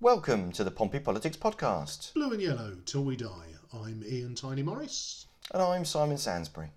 Welcome 0.00 0.52
to 0.52 0.62
the 0.62 0.70
Pompey 0.70 1.00
Politics 1.00 1.36
Podcast. 1.36 2.14
Blue 2.14 2.30
and 2.30 2.40
yellow 2.40 2.76
till 2.86 3.02
we 3.02 3.16
die. 3.16 3.48
I'm 3.74 4.04
Ian 4.06 4.36
Tiny 4.36 4.62
Morris. 4.62 5.26
And 5.52 5.60
I'm 5.60 5.84
Simon 5.84 6.16
Sansbury. 6.16 6.68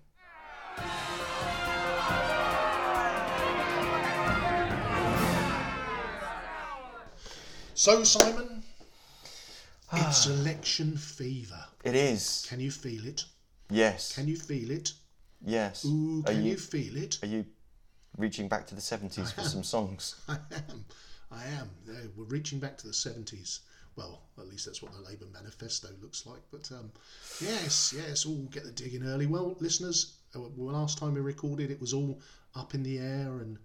So, 7.74 8.02
Simon, 8.02 8.64
it's 9.92 10.26
election 10.26 10.96
fever. 10.96 11.64
It 11.84 11.94
is. 11.94 12.44
Can 12.48 12.58
you 12.58 12.72
feel 12.72 13.06
it? 13.06 13.24
Yes. 13.70 14.16
Can 14.16 14.26
you 14.26 14.36
feel 14.36 14.72
it? 14.72 14.94
yes. 15.46 15.84
Ooh, 15.84 16.24
are 16.26 16.32
can 16.32 16.42
you, 16.42 16.50
you 16.50 16.56
feel 16.56 16.96
it? 16.96 17.18
are 17.22 17.28
you 17.28 17.44
reaching 18.18 18.48
back 18.48 18.66
to 18.66 18.74
the 18.74 18.80
70s 18.80 19.32
for 19.32 19.42
some 19.42 19.62
songs? 19.62 20.16
I 20.28 20.38
am. 20.50 20.84
I 21.34 21.46
am. 21.46 21.70
We're 22.16 22.24
reaching 22.24 22.58
back 22.58 22.76
to 22.78 22.86
the 22.86 22.92
70s. 22.92 23.60
Well, 23.96 24.22
at 24.38 24.48
least 24.48 24.66
that's 24.66 24.82
what 24.82 24.92
the 24.92 25.00
Labour 25.00 25.26
manifesto 25.32 25.88
looks 26.00 26.26
like. 26.26 26.40
But 26.50 26.70
um, 26.72 26.90
yes, 27.40 27.94
yes, 27.96 28.24
all 28.24 28.48
get 28.50 28.64
the 28.64 28.70
digging 28.70 29.04
early. 29.04 29.26
Well, 29.26 29.56
listeners, 29.60 30.14
uh, 30.34 30.40
last 30.56 30.98
time 30.98 31.14
we 31.14 31.20
recorded, 31.20 31.70
it 31.70 31.80
was 31.80 31.92
all 31.92 32.20
up 32.54 32.74
in 32.74 32.82
the 32.82 32.98
air, 32.98 33.38
and 33.38 33.58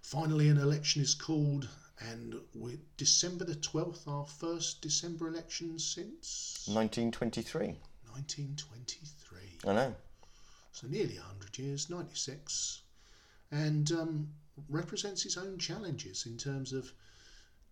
finally 0.00 0.48
an 0.48 0.58
election 0.58 1.02
is 1.02 1.14
called. 1.14 1.68
And 2.10 2.34
we're 2.54 2.78
December 2.96 3.44
the 3.44 3.54
12th, 3.54 4.06
our 4.06 4.26
first 4.26 4.82
December 4.82 5.28
election 5.28 5.78
since 5.78 6.64
1923. 6.66 7.66
1923. 8.12 9.38
I 9.66 9.72
know. 9.72 9.94
So 10.72 10.86
nearly 10.88 11.16
100 11.16 11.58
years, 11.58 11.88
96. 11.88 12.82
And 13.50 13.90
um, 13.92 14.28
represents 14.68 15.24
its 15.24 15.36
own 15.36 15.58
challenges 15.58 16.26
in 16.26 16.36
terms 16.36 16.72
of 16.72 16.92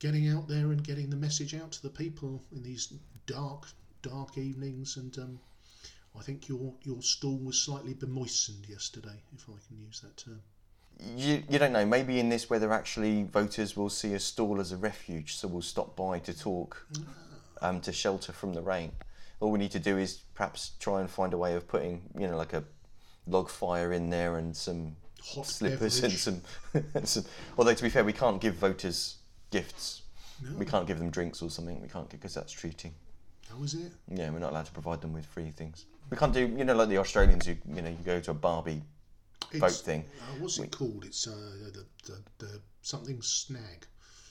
getting 0.05 0.29
out 0.29 0.47
there 0.47 0.67
and 0.67 0.85
getting 0.85 1.09
the 1.09 1.17
message 1.17 1.55
out 1.55 1.73
to 1.73 1.81
the 1.81 1.89
people 1.89 2.43
in 2.55 2.63
these 2.63 2.93
dark, 3.27 3.67
dark 4.03 4.37
evenings. 4.37 4.99
And 4.99 5.17
um, 5.17 5.41
I 6.15 6.21
think 6.23 6.47
your, 6.47 6.75
your 6.83 7.01
stall 7.01 7.39
was 7.39 7.57
slightly 7.57 7.95
bemoistened 7.95 8.67
yesterday, 8.69 9.19
if 9.35 9.49
I 9.49 9.57
can 9.67 9.79
use 9.79 10.01
that 10.01 10.15
term. 10.19 10.43
You, 11.17 11.43
you 11.49 11.59
don't 11.59 11.73
know. 11.73 11.87
Maybe 11.87 12.21
in 12.21 12.29
this 12.29 12.51
weather, 12.51 12.71
actually, 12.71 13.23
voters 13.23 13.79
will 13.79 13.89
see 13.89 14.13
a 14.13 14.21
stall 14.21 14.61
as 14.61 14.73
a 14.73 14.77
refuge, 14.77 15.37
so 15.37 15.49
we'll 15.49 15.63
stop 15.63 15.97
by 15.97 16.19
to 16.19 16.39
talk, 16.39 16.87
um, 17.63 17.81
to 17.81 17.91
shelter 17.91 18.33
from 18.33 18.53
the 18.53 18.61
rain. 18.61 18.93
All 19.41 19.51
we 19.51 19.59
need 19.59 19.73
to 19.73 19.81
do 19.81 19.97
is 19.97 20.19
perhaps 20.35 20.73
try 20.81 21.01
and 21.01 21.09
find 21.09 21.33
a 21.33 21.39
way 21.39 21.55
of 21.55 21.67
putting, 21.67 22.03
you 22.19 22.29
know, 22.29 22.37
like 22.37 22.53
a 22.53 22.65
log 23.27 23.49
fire 23.49 23.91
in 23.91 24.11
there 24.11 24.37
and 24.37 24.55
some 24.55 24.97
Hot 25.35 25.47
slippers 25.47 26.03
beverage. 26.03 26.13
and 26.13 26.21
some, 26.21 26.43
and 26.95 27.09
some. 27.09 27.25
Although 27.57 27.73
to 27.73 27.83
be 27.83 27.89
fair, 27.89 28.05
we 28.05 28.13
can't 28.13 28.39
give 28.39 28.57
voters 28.57 29.17
gifts. 29.59 30.03
No. 30.43 30.57
We 30.59 30.67
can't 30.67 30.87
give 30.87 30.99
them 30.99 31.11
drinks 31.11 31.41
or 31.41 31.49
something. 31.49 31.81
We 31.81 31.89
can't 31.89 32.09
because 32.11 32.35
that's 32.35 32.53
treating. 32.53 32.93
How 33.49 33.57
was 33.57 33.75
it? 33.75 33.93
Yeah, 34.13 34.31
we're 34.31 34.41
not 34.41 34.51
allowed 34.51 34.67
to 34.67 34.73
provide 34.73 35.01
them 35.01 35.13
with 35.13 35.25
free 35.27 35.51
things. 35.51 35.87
We 36.11 36.17
can't 36.17 36.33
do, 36.35 36.41
you 36.41 36.65
know, 36.65 36.75
like 36.75 36.89
the 36.89 36.99
Australians. 36.99 37.47
You, 37.47 37.57
you 37.77 37.83
know, 37.83 37.89
you 37.91 38.05
go 38.05 38.19
to 38.21 38.31
a 38.33 38.35
Barbie 38.35 38.83
It's- 39.53 39.81
thing. 39.81 40.05
Uh, 40.21 40.41
what's 40.41 40.59
it 40.59 40.73
called? 40.73 41.05
It's 41.07 41.29
uh, 41.29 41.31
the, 41.73 41.85
the, 42.07 42.19
the 42.39 42.61
something 42.83 43.23
snag. 43.23 43.87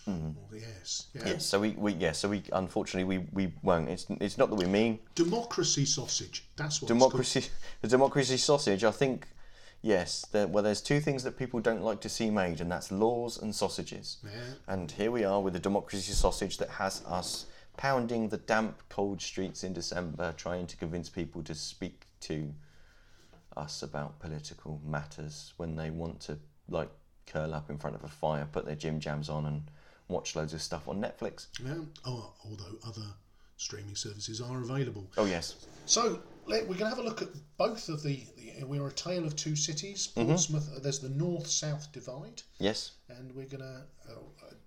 Oh, 0.06 0.36
yes. 0.52 1.08
Yeah. 1.14 1.22
Yes, 1.28 1.46
so 1.46 1.62
we, 1.62 1.70
we 1.72 1.94
yeah, 1.94 2.12
so 2.12 2.28
we 2.28 2.44
unfortunately 2.52 3.06
we, 3.06 3.26
we 3.32 3.54
won't. 3.64 3.88
It's 3.88 4.06
it's 4.20 4.38
not 4.38 4.50
that 4.50 4.58
we 4.58 4.66
mean 4.66 5.00
Democracy 5.16 5.86
sausage. 5.86 6.44
That's 6.58 6.82
what 6.82 6.90
democracy. 6.90 7.46
The 7.82 7.88
democracy 7.88 8.36
sausage. 8.36 8.84
I 8.84 8.92
think 8.92 9.28
yes. 9.84 10.26
There, 10.32 10.48
well, 10.48 10.64
there's 10.64 10.82
two 10.82 11.00
things 11.00 11.24
that 11.24 11.38
people 11.38 11.60
don't 11.60 11.84
like 11.84 12.02
to 12.02 12.10
see 12.10 12.32
made, 12.32 12.60
and 12.60 12.72
that's 12.72 12.92
laws 12.92 13.40
and 13.40 13.54
sausages. 13.54 14.18
Yeah. 14.24 14.30
And 14.68 14.92
here 14.92 15.12
we 15.12 15.24
are 15.24 15.40
with 15.40 15.56
a 15.56 15.60
democracy 15.60 16.14
sausage 16.14 16.58
that 16.58 16.70
has 16.70 17.04
us 17.06 17.46
pounding 17.78 18.30
the 18.30 18.38
damp, 18.38 18.82
cold 18.90 19.22
streets 19.22 19.64
in 19.64 19.74
December, 19.74 20.34
trying 20.38 20.66
to 20.68 20.78
convince 20.78 21.10
people 21.10 21.44
to 21.44 21.54
speak 21.54 22.08
to 22.22 22.52
us 23.56 23.84
about 23.84 24.20
political 24.20 24.82
matters 24.84 25.54
when 25.58 25.76
they 25.76 25.92
want 25.92 26.20
to 26.22 26.38
like 26.70 26.90
curl 27.28 27.54
up 27.54 27.70
in 27.70 27.78
front 27.78 27.96
of 27.96 28.04
a 28.04 28.08
fire, 28.08 28.48
put 28.52 28.66
their 28.66 28.76
gym 28.76 29.00
jams 29.00 29.30
on, 29.30 29.46
and 29.46 29.64
watch 30.08 30.36
loads 30.36 30.54
of 30.54 30.62
stuff 30.62 30.88
on 30.88 31.02
Netflix. 31.02 31.48
Yeah. 31.64 31.76
Oh, 32.06 32.34
although 32.46 32.78
other 32.86 33.08
streaming 33.58 33.96
services 33.96 34.42
are 34.42 34.62
available. 34.62 35.08
Oh 35.18 35.26
yes, 35.26 35.66
So 35.86 36.22
let, 36.46 36.62
we're 36.64 36.76
going 36.76 36.90
to 36.92 36.96
have 36.96 37.00
a 37.00 37.04
look 37.04 37.22
at 37.22 37.30
both 37.58 37.90
of 37.90 38.04
the. 38.04 38.24
the 38.38 38.66
we're 38.66 38.88
a 38.88 38.92
tale 38.92 39.26
of 39.26 39.36
two 39.36 39.56
cities. 39.56 40.10
Mm-hmm. 40.16 40.30
Portsmouth. 40.30 40.70
uh, 40.76 40.80
There's 40.80 41.00
the 41.00 41.10
north-south 41.10 41.92
divide, 41.92 42.42
yes. 42.60 42.92
and 43.10 43.32
we're 43.34 43.46
going 43.46 43.62
to 43.62 43.82
uh, 44.10 44.16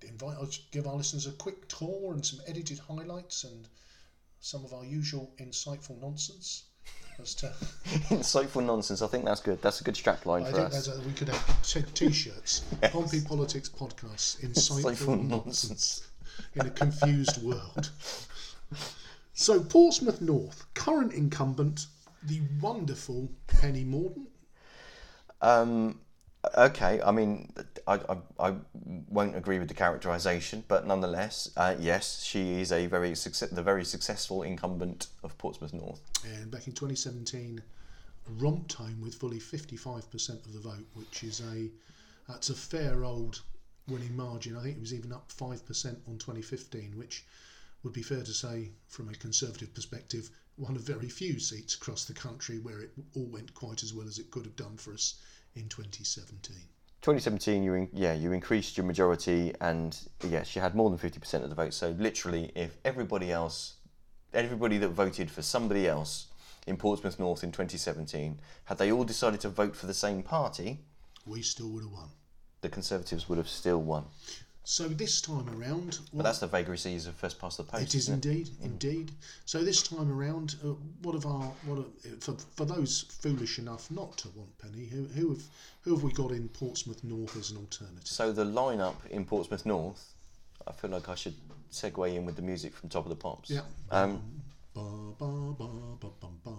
invite. 0.07 0.37
I'll 0.39 0.49
give 0.71 0.87
our 0.87 0.95
listeners 0.95 1.27
a 1.27 1.33
quick 1.33 1.69
tour 1.69 2.13
and 2.13 2.25
some 2.25 2.41
edited 2.47 2.79
highlights 2.79 3.45
and 3.45 3.69
some 4.41 4.65
of 4.65 4.73
our 4.73 4.85
usual 4.85 5.33
insightful 5.41 6.01
nonsense. 6.01 6.65
As 7.19 7.35
to, 7.37 7.47
Insightful 8.11 8.63
nonsense. 8.65 9.01
I 9.01 9.07
think 9.07 9.25
that's 9.25 9.41
good. 9.41 9.63
That's 9.63 9.81
a 9.81 9.85
good 9.85 9.97
strap 9.97 10.27
line 10.27 10.43
I 10.43 10.51
for 10.51 10.57
think 10.57 10.67
us. 10.69 10.87
that's 10.87 10.99
a, 10.99 11.01
we 11.01 11.13
could 11.15 11.29
have 11.29 11.63
t- 11.63 11.83
t-shirts. 11.95 12.61
Pompey 12.93 13.23
Politics 13.23 13.71
Podcast. 13.71 14.41
Insightful, 14.45 14.83
Insightful 14.95 15.27
nonsense 15.27 16.07
in 16.55 16.67
a 16.67 16.71
confused 16.71 17.43
world. 17.43 17.91
So 19.39 19.61
Portsmouth 19.61 20.23
North, 20.23 20.65
current 20.73 21.13
incumbent, 21.13 21.89
the 22.23 22.41
wonderful 22.59 23.29
Penny 23.47 23.85
Mordaunt. 23.85 24.29
Um, 25.43 26.01
okay, 26.57 27.03
I 27.03 27.11
mean, 27.11 27.53
I, 27.87 28.01
I, 28.09 28.17
I 28.49 28.55
won't 29.11 29.37
agree 29.37 29.59
with 29.59 29.69
the 29.69 29.75
characterisation, 29.75 30.65
but 30.69 30.87
nonetheless, 30.87 31.51
uh, 31.55 31.75
yes, 31.79 32.23
she 32.25 32.63
is 32.63 32.73
a 32.73 32.87
very 32.87 33.15
success, 33.15 33.51
the 33.51 33.63
very 33.63 33.85
successful 33.85 34.43
incumbent 34.43 35.09
of 35.23 35.37
Portsmouth 35.37 35.75
North. 35.75 36.01
And 36.25 36.51
back 36.51 36.67
in 36.67 36.73
2017, 36.73 37.61
romped 38.39 38.73
home 38.73 39.03
with 39.03 39.17
fully 39.17 39.39
55% 39.39 40.47
of 40.47 40.55
the 40.55 40.61
vote, 40.61 40.87
which 40.95 41.23
is 41.23 41.43
a 41.43 41.69
that's 42.27 42.49
a 42.49 42.55
fair 42.55 43.05
old 43.05 43.43
winning 43.87 44.17
margin. 44.17 44.57
I 44.57 44.63
think 44.63 44.79
it 44.79 44.81
was 44.81 44.95
even 44.95 45.13
up 45.13 45.31
5% 45.31 45.61
on 46.09 46.17
2015, 46.17 46.97
which 46.97 47.27
would 47.87 47.93
be 47.95 48.03
fair 48.03 48.25
to 48.25 48.35
say, 48.35 48.73
from 48.89 49.09
a 49.09 49.15
Conservative 49.15 49.73
perspective, 49.73 50.29
one 50.57 50.75
of 50.75 50.83
very 50.83 51.09
few 51.09 51.39
seats 51.39 51.77
across 51.77 52.05
the 52.05 52.13
country 52.13 52.59
where 52.59 52.81
it 52.81 52.91
all 53.15 53.27
went 53.27 53.55
quite 53.55 53.85
as 53.85 53.95
well 53.95 54.09
as 54.09 54.19
it 54.19 54.29
could 54.33 54.45
have 54.45 54.57
done 54.57 54.77
for 54.77 54.93
us 54.93 55.21
in 55.55 55.69
2017. 55.69 56.57
2017, 57.03 57.63
you 57.63 57.75
in, 57.75 57.89
yeah, 57.93 58.13
you 58.13 58.33
increased 58.33 58.77
your 58.77 58.85
majority, 58.85 59.55
and 59.61 59.97
yes, 60.29 60.57
you 60.57 60.63
had 60.63 60.75
more 60.75 60.91
than 60.91 60.99
50% 60.99 61.45
of 61.45 61.49
the 61.49 61.55
vote. 61.55 61.73
So 61.75 61.91
literally, 61.91 62.51
if 62.57 62.77
everybody 62.85 63.31
else, 63.31 63.75
everybody 64.35 64.79
that 64.79 64.89
voted 64.89 65.31
for 65.31 65.43
somebody 65.43 65.87
else 65.87 66.27
in 66.67 66.77
Portsmouth 66.77 67.21
North 67.21 67.45
in 67.45 67.53
2017, 67.53 68.41
had 68.65 68.79
they 68.79 68.91
all 68.91 69.05
decided 69.05 69.39
to 69.43 69.49
vote 69.49 69.77
for 69.77 69.87
the 69.87 69.95
same 69.95 70.25
party, 70.25 70.81
We 71.25 71.43
still 71.43 71.69
would 71.69 71.85
have 71.85 71.93
won. 71.93 72.09
the 72.63 72.69
Conservatives 72.69 73.29
would 73.29 73.39
have 73.39 73.49
still 73.49 73.81
won. 73.81 74.07
So 74.69 74.89
this 74.89 75.21
time 75.21 75.49
around, 75.57 76.01
But 76.13 76.25
that's 76.25 76.41
the 76.41 76.49
vagaries 76.49 77.07
of 77.07 77.15
first 77.15 77.39
past 77.39 77.59
the 77.59 77.63
post. 77.63 77.85
It 77.85 77.95
is 77.95 78.09
isn't 78.09 78.27
it? 78.27 78.29
indeed, 78.29 78.51
indeed. 78.61 79.13
So 79.45 79.63
this 79.63 79.81
time 79.81 80.11
around, 80.11 80.57
uh, 80.65 80.71
what 81.03 81.15
of 81.15 81.25
our 81.25 81.53
what 81.67 81.79
are, 81.79 81.85
for 82.19 82.35
for 82.57 82.65
those 82.65 83.03
foolish 83.21 83.61
enough 83.61 83.89
not 83.93 84.19
to 84.19 84.29
want 84.31 84.59
Penny, 84.59 84.87
who 84.87 85.05
who 85.05 85.29
have 85.29 85.43
who 85.83 85.95
have 85.95 86.03
we 86.03 86.11
got 86.13 86.33
in 86.33 86.49
Portsmouth 86.49 87.05
North 87.05 87.37
as 87.37 87.53
an 87.53 87.59
alternative? 87.59 88.09
So 88.09 88.33
the 88.33 88.45
lineup 88.45 88.97
in 89.09 89.25
Portsmouth 89.25 89.65
North, 89.67 90.15
I 90.67 90.73
feel 90.73 90.91
like 90.91 91.09
I 91.09 91.15
should 91.15 91.35
segue 91.71 92.17
in 92.17 92.27
with 92.27 92.35
the 92.35 92.43
music 92.43 92.75
from 92.75 92.89
Top 92.89 93.05
of 93.05 93.11
the 93.11 93.15
Pops. 93.15 93.49
Yeah. 93.51 93.61
Um, 93.93 94.21
Ba, 94.75 94.83
ba, 95.17 95.27
ba, 95.57 95.69
ba, 96.01 96.09
ba, 96.21 96.27
ba. 96.45 96.53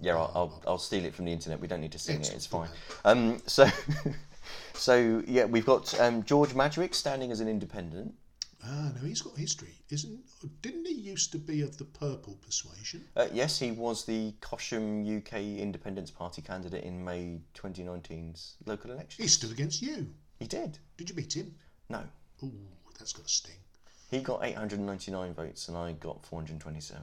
yeah, 0.00 0.14
I'll, 0.14 0.30
I'll, 0.36 0.62
I'll 0.68 0.78
steal 0.78 1.04
it 1.04 1.14
from 1.14 1.24
the 1.24 1.32
internet. 1.32 1.60
We 1.60 1.66
don't 1.66 1.80
need 1.80 1.92
to 1.92 1.98
sing 1.98 2.20
it. 2.20 2.32
It's 2.32 2.46
fine. 2.46 2.68
Um, 3.04 3.42
so, 3.46 3.66
so 4.74 5.22
yeah, 5.26 5.44
we've 5.44 5.66
got 5.66 5.98
um, 6.00 6.22
George 6.24 6.50
Madgwick 6.50 6.94
standing 6.94 7.30
as 7.32 7.40
an 7.40 7.48
independent. 7.48 8.14
Ah, 8.62 8.92
no, 8.94 9.06
he's 9.08 9.22
got 9.22 9.36
history, 9.38 9.74
isn't? 9.88 10.20
Didn't 10.60 10.86
he 10.86 10.92
used 10.92 11.32
to 11.32 11.38
be 11.38 11.62
of 11.62 11.78
the 11.78 11.84
purple 11.86 12.36
persuasion? 12.44 13.02
Uh, 13.16 13.26
yes, 13.32 13.58
he 13.58 13.70
was 13.72 14.04
the 14.04 14.34
Cosham 14.42 15.18
UK 15.18 15.58
Independence 15.58 16.10
Party 16.10 16.42
candidate 16.42 16.84
in 16.84 17.02
May 17.02 17.40
2019's 17.54 18.56
local 18.66 18.90
election. 18.90 19.22
He 19.22 19.28
stood 19.28 19.50
against 19.50 19.80
you. 19.80 20.08
He 20.38 20.46
did. 20.46 20.78
Did 20.98 21.08
you 21.08 21.14
beat 21.14 21.34
him? 21.34 21.54
No, 21.88 22.02
Ooh, 22.42 22.52
that's 22.98 23.14
got 23.14 23.24
a 23.24 23.28
sting. 23.30 23.56
he 24.10 24.20
got 24.20 24.44
899 24.44 25.32
votes 25.32 25.68
and 25.68 25.76
I 25.76 25.92
got 25.92 26.24
427. 26.26 27.02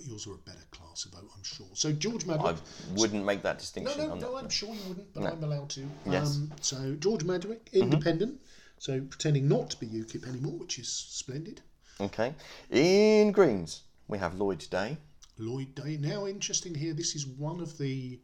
But 0.00 0.08
yours 0.08 0.26
are 0.26 0.32
a 0.32 0.38
better 0.38 0.64
class 0.70 1.04
of 1.04 1.12
vote, 1.12 1.30
I'm 1.36 1.42
sure. 1.42 1.66
So 1.74 1.92
George 1.92 2.26
I 2.26 2.54
wouldn't 2.94 3.24
make 3.24 3.42
that 3.42 3.58
distinction. 3.58 3.98
no, 3.98 4.12
I'm 4.12 4.18
no, 4.18 4.32
not- 4.32 4.44
I'm 4.44 4.48
sure 4.48 4.74
you 4.74 4.80
wouldn't, 4.88 5.12
but 5.12 5.24
No. 5.24 5.30
I'm 5.30 5.44
allowed 5.44 5.68
to. 5.70 5.86
Yes. 6.06 6.36
Um, 6.36 6.52
so, 6.62 6.94
George 6.94 7.22
Madgwick, 7.24 7.70
independent, 7.74 8.40
so 8.78 9.02
pretending 9.02 9.46
not 9.46 9.68
to 9.70 9.76
be 9.78 9.86
UKIP 9.86 10.26
anymore, 10.26 10.52
which 10.58 10.78
is 10.78 10.88
splendid. 10.88 11.60
Okay. 12.00 12.34
In 12.70 13.32
Greens, 13.32 13.82
we 14.08 14.16
have 14.16 14.36
Lloyd 14.36 14.66
Day. 14.70 14.96
Lloyd 15.36 15.74
Day. 15.74 15.98
Now, 15.98 16.26
interesting 16.26 16.74
here, 16.74 16.94
this 16.94 17.14
is 17.14 17.26
one 17.26 17.60
of 17.60 17.76
the 17.76 18.20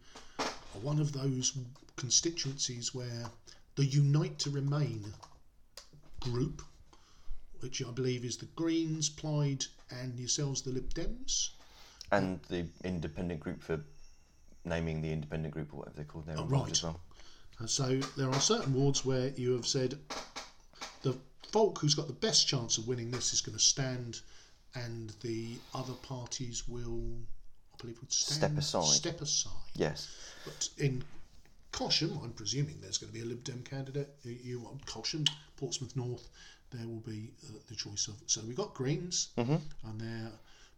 one 0.81 0.99
of 0.99 1.13
those 1.13 1.59
constituencies 1.97 2.95
where 2.95 3.31
the 3.75 3.85
Unite 3.85 4.39
to 4.41 4.51
Remain 4.51 5.13
group 6.21 6.63
which 7.61 7.83
I 7.83 7.91
believe 7.91 8.25
is 8.25 8.37
the 8.37 8.47
Greens, 8.55 9.09
Plaid, 9.09 9.65
and 9.91 10.19
yourselves, 10.19 10.63
the 10.63 10.71
Lib 10.71 10.93
Dems. 10.95 11.51
And 12.13 12.41
the 12.49 12.67
independent 12.85 13.41
group 13.41 13.63
for 13.63 13.81
naming 14.65 15.03
the 15.03 15.13
independent 15.13 15.55
group 15.55 15.73
or 15.73 15.79
whatever 15.79 15.97
they're 15.97 16.05
called. 16.05 16.27
They're 16.27 16.39
Oh, 16.39 16.45
right. 16.47 16.71
as 16.71 16.83
well. 16.83 17.01
And 17.59 17.69
so 17.71 17.99
there 18.17 18.29
are 18.31 18.41
certain 18.41 18.75
wards 18.75 19.05
where 19.05 19.29
you 19.31 19.53
have 19.53 19.67
said 19.67 19.99
the 21.03 21.17
folk 21.53 21.79
who's 21.79 21.95
got 21.95 22.07
the 22.07 22.13
best 22.13 22.47
chance 22.47 22.77
of 22.79 22.87
winning 22.87 23.11
this 23.11 23.33
is 23.33 23.41
going 23.41 23.57
to 23.57 23.63
stand, 23.65 24.21
and 24.75 25.11
the 25.23 25.57
other 25.75 25.95
parties 25.95 26.69
will, 26.69 27.01
I 27.73 27.77
believe, 27.81 27.99
would 28.01 28.13
stand, 28.13 28.39
Step 28.39 28.59
aside. 28.59 28.85
Step 28.95 29.21
aside. 29.21 29.53
Yes. 29.75 30.09
But 30.45 30.69
in 30.79 31.03
Cosham, 31.73 32.23
I'm 32.23 32.33
presuming 32.33 32.79
there's 32.81 32.99
going 32.99 33.13
to 33.13 33.19
be 33.19 33.25
a 33.25 33.29
Lib 33.29 33.43
Dem 33.45 33.63
candidate. 33.63 34.09
You, 34.23 34.61
want 34.61 34.85
Cosham, 34.87 35.27
Portsmouth 35.57 35.97
North, 35.97 36.29
there 36.73 36.87
will 36.87 37.01
be 37.01 37.31
uh, 37.47 37.53
the 37.69 37.75
choice 37.75 38.09
of. 38.09 38.15
So 38.27 38.43
we've 38.47 38.57
got 38.57 38.75
Greens 38.75 39.29
Mm-hmm. 39.39 39.57
and 39.89 40.01
their 40.01 40.31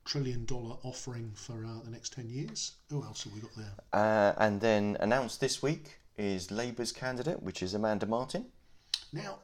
trillion 0.08 0.46
dollar 0.46 0.76
offering 0.84 1.30
for 1.34 1.66
uh, 1.66 1.84
the 1.84 1.90
next 1.90 2.14
10 2.14 2.30
years. 2.30 2.72
Who 2.88 3.04
else 3.04 3.24
have 3.24 3.34
we 3.34 3.40
got 3.40 3.54
there? 3.56 3.72
Uh, 3.92 4.32
and 4.38 4.60
then 4.60 4.96
announced 5.00 5.38
this 5.38 5.62
week 5.62 5.98
is 6.16 6.50
Labour's 6.50 6.92
candidate, 6.92 7.42
which 7.42 7.62
is 7.62 7.74
Amanda 7.74 8.06
Martin. 8.06 8.46
Now, 9.12 9.40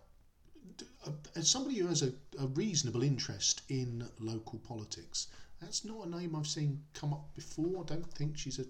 uh, 1.06 1.10
as 1.36 1.50
somebody 1.50 1.76
who 1.76 1.86
has 1.88 2.02
a, 2.02 2.12
a 2.40 2.46
reasonable 2.46 3.02
interest 3.02 3.60
in 3.68 4.08
local 4.18 4.58
politics, 4.60 5.28
that's 5.60 5.84
not 5.84 6.06
a 6.06 6.10
name 6.10 6.34
I've 6.34 6.46
seen 6.46 6.80
come 6.94 7.12
up 7.12 7.34
before. 7.34 7.82
I 7.82 7.84
don't 7.84 8.10
think 8.14 8.38
she's 8.38 8.58
a 8.58 8.64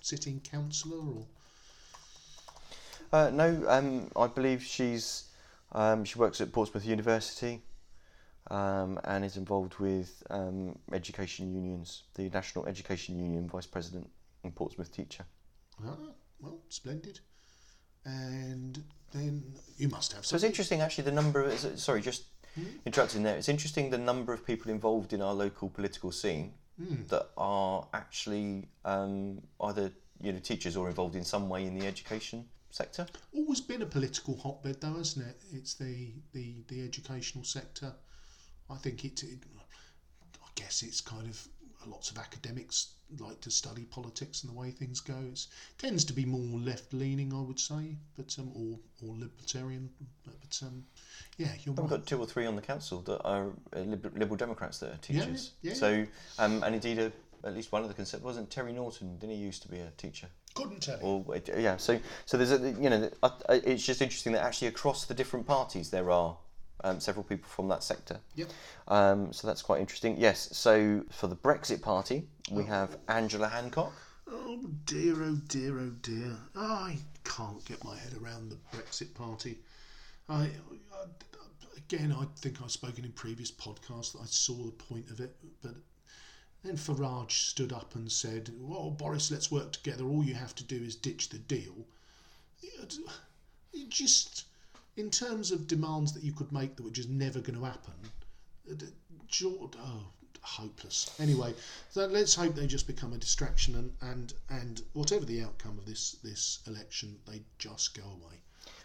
sitting 0.00 0.40
councillor 0.40 0.98
or. 0.98 1.26
Uh, 3.12 3.30
no, 3.30 3.64
um, 3.68 4.10
I 4.16 4.26
believe 4.26 4.64
she's 4.64 5.30
um, 5.72 6.04
she 6.04 6.18
works 6.18 6.40
at 6.40 6.50
Portsmouth 6.50 6.84
University 6.84 7.62
um, 8.50 8.98
and 9.04 9.24
is 9.24 9.36
involved 9.36 9.78
with 9.78 10.22
um, 10.30 10.78
education 10.92 11.52
unions, 11.52 12.04
the 12.14 12.28
National 12.30 12.66
Education 12.66 13.18
Union 13.18 13.48
Vice 13.48 13.66
President 13.66 14.08
and 14.44 14.54
Portsmouth 14.54 14.92
teacher. 14.92 15.24
Ah, 15.84 15.96
well, 16.40 16.58
splendid. 16.68 17.20
And 18.04 18.82
then 19.12 19.42
you 19.78 19.88
must 19.88 20.12
have 20.12 20.24
So 20.24 20.36
it's 20.36 20.44
interesting, 20.44 20.80
actually, 20.80 21.04
the 21.04 21.12
number. 21.12 21.42
Of, 21.42 21.80
sorry, 21.80 22.00
just 22.00 22.24
interrupting 22.84 23.22
there. 23.22 23.36
It's 23.36 23.48
interesting 23.48 23.90
the 23.90 23.98
number 23.98 24.32
of 24.32 24.46
people 24.46 24.70
involved 24.70 25.12
in 25.12 25.20
our 25.20 25.34
local 25.34 25.68
political 25.68 26.12
scene 26.12 26.54
that 27.08 27.30
are 27.36 27.86
actually 27.94 28.68
um, 28.84 29.40
either 29.62 29.90
you 30.20 30.32
know 30.32 30.38
teachers 30.38 30.76
or 30.76 30.88
involved 30.88 31.16
in 31.16 31.24
some 31.24 31.48
way 31.48 31.64
in 31.64 31.78
the 31.78 31.86
education 31.86 32.44
sector. 32.70 33.06
Always 33.34 33.60
been 33.60 33.82
a 33.82 33.86
political 33.86 34.36
hotbed, 34.36 34.80
though, 34.80 34.94
hasn't 34.94 35.26
it? 35.26 35.40
It's 35.52 35.74
the, 35.74 36.12
the, 36.32 36.56
the 36.68 36.84
educational 36.84 37.44
sector. 37.44 37.94
I 38.70 38.76
think 38.76 39.04
it, 39.04 39.22
it. 39.22 39.38
I 40.42 40.48
guess 40.54 40.82
it's 40.82 41.00
kind 41.00 41.28
of 41.28 41.48
lots 41.86 42.10
of 42.10 42.18
academics 42.18 42.94
like 43.20 43.40
to 43.40 43.50
study 43.50 43.84
politics 43.84 44.42
and 44.42 44.52
the 44.52 44.58
way 44.58 44.70
things 44.70 45.00
go. 45.00 45.14
It 45.32 45.46
tends 45.78 46.04
to 46.06 46.12
be 46.12 46.24
more 46.24 46.58
left 46.58 46.92
leaning, 46.92 47.32
I 47.32 47.40
would 47.40 47.60
say, 47.60 47.96
but 48.16 48.34
um, 48.38 48.50
or 48.54 48.78
or 49.06 49.16
libertarian. 49.16 49.88
But 50.24 50.60
um, 50.62 50.84
yeah, 51.36 51.48
you're 51.64 51.74
We've 51.74 51.90
right. 51.90 51.90
got 51.90 52.06
two 52.06 52.18
or 52.18 52.26
three 52.26 52.46
on 52.46 52.56
the 52.56 52.62
council 52.62 53.00
that 53.02 53.22
are 53.22 53.52
uh, 53.74 53.80
Liberal 53.80 54.36
Democrats 54.36 54.78
that 54.80 54.92
are 54.92 54.96
teachers. 54.98 55.52
yeah. 55.62 55.70
yeah. 55.70 55.76
So, 55.76 56.06
um, 56.38 56.62
and 56.64 56.74
indeed, 56.74 56.98
uh, 56.98 57.10
at 57.44 57.54
least 57.54 57.70
one 57.72 57.82
of 57.82 57.88
the 57.88 57.94
concept 57.94 58.24
wasn't 58.24 58.50
Terry 58.50 58.72
Norton. 58.72 59.18
Didn't 59.18 59.36
he 59.36 59.40
used 59.42 59.62
to 59.62 59.68
be 59.68 59.78
a 59.78 59.90
teacher? 59.96 60.26
Couldn't 60.54 60.82
tell. 60.82 60.98
Or 61.02 61.24
uh, 61.34 61.38
yeah. 61.56 61.76
So, 61.76 62.00
so 62.24 62.36
there's 62.36 62.52
a 62.52 62.70
you 62.80 62.90
know, 62.90 63.10
it's 63.50 63.84
just 63.86 64.02
interesting 64.02 64.32
that 64.32 64.42
actually 64.42 64.68
across 64.68 65.04
the 65.04 65.14
different 65.14 65.46
parties 65.46 65.90
there 65.90 66.10
are 66.10 66.36
um, 66.84 67.00
several 67.00 67.24
people 67.24 67.48
from 67.48 67.68
that 67.68 67.82
sector. 67.82 68.18
Yep. 68.34 68.48
Um, 68.88 69.32
so 69.32 69.46
that's 69.46 69.62
quite 69.62 69.80
interesting. 69.80 70.16
Yes. 70.18 70.48
So 70.52 71.04
for 71.10 71.26
the 71.26 71.36
Brexit 71.36 71.82
Party, 71.82 72.24
we 72.50 72.64
have 72.64 72.96
Angela 73.08 73.48
Hancock. 73.48 73.92
Oh 74.28 74.68
dear, 74.84 75.22
oh 75.22 75.38
dear, 75.48 75.78
oh 75.78 75.92
dear. 76.02 76.36
I 76.56 76.98
can't 77.24 77.64
get 77.64 77.84
my 77.84 77.96
head 77.96 78.14
around 78.20 78.50
the 78.50 78.58
Brexit 78.76 79.14
Party. 79.14 79.58
I, 80.28 80.34
I 80.34 80.48
again, 81.76 82.12
I 82.12 82.24
think 82.36 82.60
I've 82.62 82.72
spoken 82.72 83.04
in 83.04 83.12
previous 83.12 83.50
podcasts 83.50 84.12
that 84.12 84.22
I 84.22 84.26
saw 84.26 84.54
the 84.54 84.72
point 84.72 85.10
of 85.10 85.20
it, 85.20 85.36
but 85.62 85.74
then 86.64 86.76
Farage 86.76 87.30
stood 87.50 87.72
up 87.72 87.94
and 87.94 88.10
said, 88.10 88.50
"Well, 88.58 88.90
Boris, 88.90 89.30
let's 89.30 89.52
work 89.52 89.72
together. 89.72 90.04
All 90.04 90.24
you 90.24 90.34
have 90.34 90.54
to 90.56 90.64
do 90.64 90.76
is 90.76 90.96
ditch 90.96 91.28
the 91.28 91.38
deal." 91.38 91.86
It, 92.62 92.98
it 93.72 93.88
just, 93.88 94.46
in 94.96 95.10
terms 95.10 95.50
of 95.50 95.66
demands 95.66 96.12
that 96.12 96.22
you 96.22 96.32
could 96.32 96.50
make 96.52 96.76
that 96.76 96.82
were 96.82 96.90
just 96.90 97.08
never 97.10 97.40
going 97.40 97.58
to 97.58 97.64
happen, 97.64 97.92
it- 98.66 98.82
it- 98.82 98.92
oh, 99.78 100.02
hopeless. 100.42 101.10
Anyway, 101.18 101.52
so 101.90 102.06
let's 102.06 102.34
hope 102.34 102.54
they 102.54 102.66
just 102.66 102.86
become 102.86 103.12
a 103.12 103.18
distraction, 103.18 103.74
and, 103.74 103.92
and, 104.00 104.32
and 104.48 104.82
whatever 104.92 105.24
the 105.24 105.42
outcome 105.42 105.78
of 105.78 105.84
this 105.86 106.12
this 106.22 106.60
election, 106.66 107.18
they 107.26 107.42
just 107.58 107.94
go 107.94 108.02
away. 108.04 108.40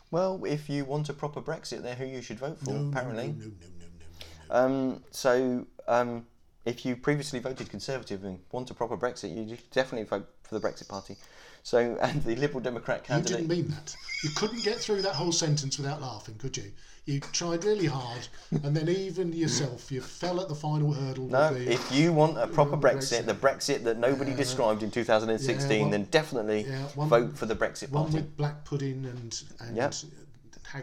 Well, 0.09 0.43
if 0.45 0.69
you 0.69 0.83
want 0.85 1.07
a 1.09 1.13
proper 1.13 1.41
Brexit, 1.41 1.81
they're 1.83 1.95
who 1.95 2.05
you 2.05 2.21
should 2.21 2.39
vote 2.39 2.59
for. 2.59 2.71
No, 2.73 2.89
apparently. 2.89 3.27
no, 3.27 3.45
no, 3.45 3.45
no, 3.45 3.67
no, 3.79 3.85
no, 3.85 4.09
no. 4.49 4.65
Um, 4.93 5.03
so, 5.11 5.65
um, 5.87 6.25
if 6.65 6.85
you 6.85 6.95
previously 6.97 7.39
voted 7.39 7.69
Conservative 7.69 8.23
and 8.25 8.39
want 8.51 8.69
a 8.69 8.73
proper 8.73 8.97
Brexit, 8.97 9.33
you 9.35 9.57
definitely 9.71 10.05
vote 10.07 10.27
for 10.43 10.59
the 10.59 10.67
Brexit 10.67 10.89
Party. 10.89 11.15
So, 11.63 11.97
and 12.01 12.23
the 12.23 12.35
Liberal 12.35 12.59
Democrat 12.61 13.03
candidate. 13.03 13.31
You 13.31 13.47
didn't 13.47 13.49
mean 13.49 13.67
that. 13.69 13.95
You 14.23 14.29
couldn't 14.35 14.63
get 14.63 14.77
through 14.77 15.01
that 15.03 15.15
whole 15.15 15.31
sentence 15.31 15.77
without 15.77 16.01
laughing, 16.01 16.35
could 16.39 16.57
you? 16.57 16.71
You 17.05 17.19
tried 17.19 17.63
really 17.65 17.87
hard, 17.87 18.27
and 18.63 18.77
then 18.77 18.87
even 18.87 19.33
yourself, 19.33 19.91
you 19.91 20.01
fell 20.01 20.39
at 20.39 20.47
the 20.47 20.53
final 20.55 20.93
hurdle. 20.93 21.25
no, 21.25 21.51
the, 21.51 21.71
if 21.71 21.91
you 21.91 22.13
want 22.13 22.37
a 22.37 22.45
proper 22.45 22.77
Brexit. 22.77 23.23
Brexit, 23.23 23.25
the 23.25 23.33
Brexit 23.33 23.83
that 23.85 23.97
nobody 23.97 24.35
described 24.35 24.83
in 24.83 24.91
2016, 24.91 25.85
Yeah, 25.85 25.91
then 25.91 26.03
definitely 26.11 26.61
yeah, 26.69 26.83
one- 26.93 27.09
vote 27.09 27.35
for 27.37 27.47
the 27.47 27.55
Brexit 27.55 27.89
one 27.89 28.03
Party. 28.03 28.17
with 28.17 28.37
black 28.37 28.63
pudding 28.65 29.05
and 29.05 29.43
and 29.61 29.75
Yep. 29.77 29.93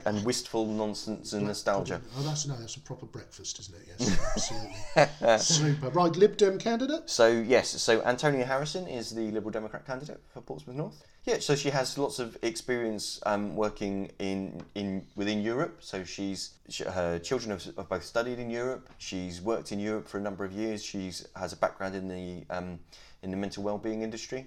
And 0.05 0.25
wistful 0.25 0.67
nonsense 0.67 1.32
and 1.32 1.43
black 1.43 1.49
nostalgia. 1.49 1.94
pudding. 1.99 2.11
Oh, 2.19 2.23
that's 2.23 2.46
no, 2.46 2.56
that's 2.56 2.76
a 2.76 2.81
proper 2.81 3.06
breakfast, 3.06 3.58
isn't 3.61 3.75
it? 3.75 3.82
Yes, 3.99 5.20
absolutely. 5.23 5.38
Super. 5.38 5.88
Right, 5.90 6.14
Lib 6.17 6.37
Dem 6.37 6.58
candidate. 6.58 7.08
So 7.08 7.29
yes, 7.29 7.69
so 7.69 8.02
Antonia 8.02 8.44
Harrison 8.44 8.87
is 8.87 9.11
the 9.11 9.31
Liberal 9.31 9.50
Democrat 9.50 9.87
candidate 9.87 10.20
for 10.32 10.40
Portsmouth 10.40 10.76
North. 10.76 11.05
Yeah, 11.25 11.38
so 11.40 11.55
she 11.55 11.69
has 11.70 11.99
lots 11.99 12.19
of 12.19 12.38
experience 12.43 13.20
um, 13.26 13.55
working 13.55 14.11
in, 14.19 14.62
in 14.75 15.05
within 15.14 15.43
Europe. 15.43 15.79
So 15.81 16.02
she's 16.02 16.55
she, 16.70 16.85
her 16.85 17.19
children 17.19 17.50
have, 17.50 17.64
have 17.76 17.88
both 17.88 18.05
studied 18.05 18.38
in 18.38 18.49
Europe. 18.49 18.88
She's 18.99 19.43
worked 19.43 19.70
in 19.70 19.79
Europe 19.79 20.09
for 20.09 20.16
a 20.16 20.23
number 20.23 20.45
of 20.45 20.52
years. 20.52 20.83
She's 20.83 21.28
has 21.37 21.52
a 21.52 21.57
background 21.57 21.95
in 21.95 22.09
the 22.09 22.45
um, 22.49 22.78
in 23.23 23.30
the 23.30 23.37
mental 23.37 23.62
well-being 23.62 24.02
industry. 24.02 24.47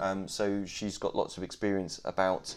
Um, 0.00 0.28
so 0.28 0.64
she's 0.66 0.98
got 0.98 1.14
lots 1.14 1.36
of 1.36 1.42
experience 1.42 2.00
about 2.04 2.54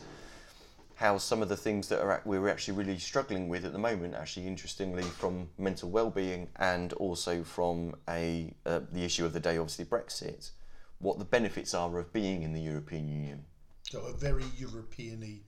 how 1.02 1.18
some 1.18 1.42
of 1.42 1.50
the 1.50 1.58
things 1.58 1.88
that 1.90 2.00
are 2.00 2.22
we're 2.26 2.48
actually 2.48 2.78
really 2.78 3.00
struggling 3.00 3.50
with 3.50 3.66
at 3.66 3.74
the 3.74 3.80
moment, 3.80 4.14
actually 4.14 4.46
interestingly 4.46 5.02
from 5.04 5.50
mental 5.58 5.90
well-being 5.90 6.48
and 6.58 6.94
also 6.94 7.44
from 7.44 7.96
a 8.08 8.54
uh, 8.68 8.82
the 8.92 9.04
issue 9.04 9.26
of 9.26 9.34
the 9.34 9.40
day, 9.40 9.58
obviously 9.58 9.84
Brexit, 9.84 10.52
what 11.00 11.18
the 11.18 11.26
benefits 11.26 11.74
are 11.74 11.98
of 12.00 12.14
being 12.14 12.44
in 12.44 12.54
the 12.54 12.62
European 12.62 13.10
Union. 13.10 13.44
So 13.90 14.02
a 14.02 14.14
very 14.14 14.46
European-y, 14.58 15.40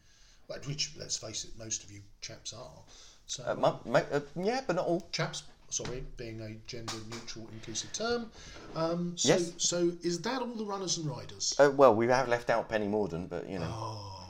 which, 0.66 0.94
let's 0.98 1.18
face 1.18 1.46
it, 1.46 1.52
most 1.58 1.84
of 1.84 1.92
you 1.92 2.02
chaps 2.22 2.52
are. 2.54 2.80
So 3.28 3.44
Uh, 3.46 3.54
mu- 3.56 3.92
mu- 3.92 4.10
uh, 4.12 4.22
yeah, 4.36 4.62
but 4.66 4.76
not 4.76 4.88
all. 4.88 5.08
chaps, 5.12 5.44
sorry, 5.70 6.04
being 6.18 6.42
a 6.42 6.56
gender-neutral, 6.66 7.48
inclusive 7.54 7.94
term. 7.94 8.32
Um, 8.76 9.16
so, 9.18 9.28
Yes. 9.30 9.52
so 9.58 9.92
is 10.02 10.20
that 10.22 10.42
all 10.42 10.56
the 10.56 10.66
runners 10.66 10.98
and 10.98 11.06
riders? 11.06 11.54
Uh, 11.60 11.70
well, 11.72 11.94
we 11.96 12.08
have 12.08 12.28
left 12.28 12.50
out 12.50 12.68
Penny 12.70 12.88
Mordaunt, 12.88 13.30
but 13.30 13.48
you 13.48 13.60
know, 13.60 13.72
Oh, 13.72 14.23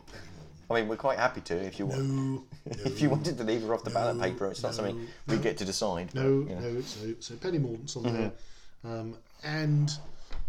I 0.69 0.73
mean, 0.75 0.87
we're 0.87 0.95
quite 0.95 1.19
happy 1.19 1.41
to 1.41 1.55
if 1.55 1.77
you 1.79 1.85
want. 1.85 2.03
No, 2.03 2.43
If 2.65 3.01
you 3.01 3.09
wanted 3.09 3.37
to 3.37 3.43
leave 3.43 3.61
her 3.63 3.73
off 3.73 3.83
the 3.83 3.89
ballot 3.89 4.19
paper, 4.21 4.47
it's 4.49 4.63
not 4.63 4.73
something 4.73 5.07
we 5.27 5.37
get 5.37 5.57
to 5.57 5.65
decide. 5.65 6.09
but, 6.13 6.21
No, 6.23 6.29
you 6.29 6.55
know. 6.55 6.59
no. 6.61 6.81
So, 6.81 7.13
so 7.19 7.35
Penny 7.35 7.59
Mordaunt's 7.59 7.95
on 7.95 8.03
Mm-hmm. 8.03 8.17
there, 8.17 8.31
um, 8.85 9.17
and 9.43 9.91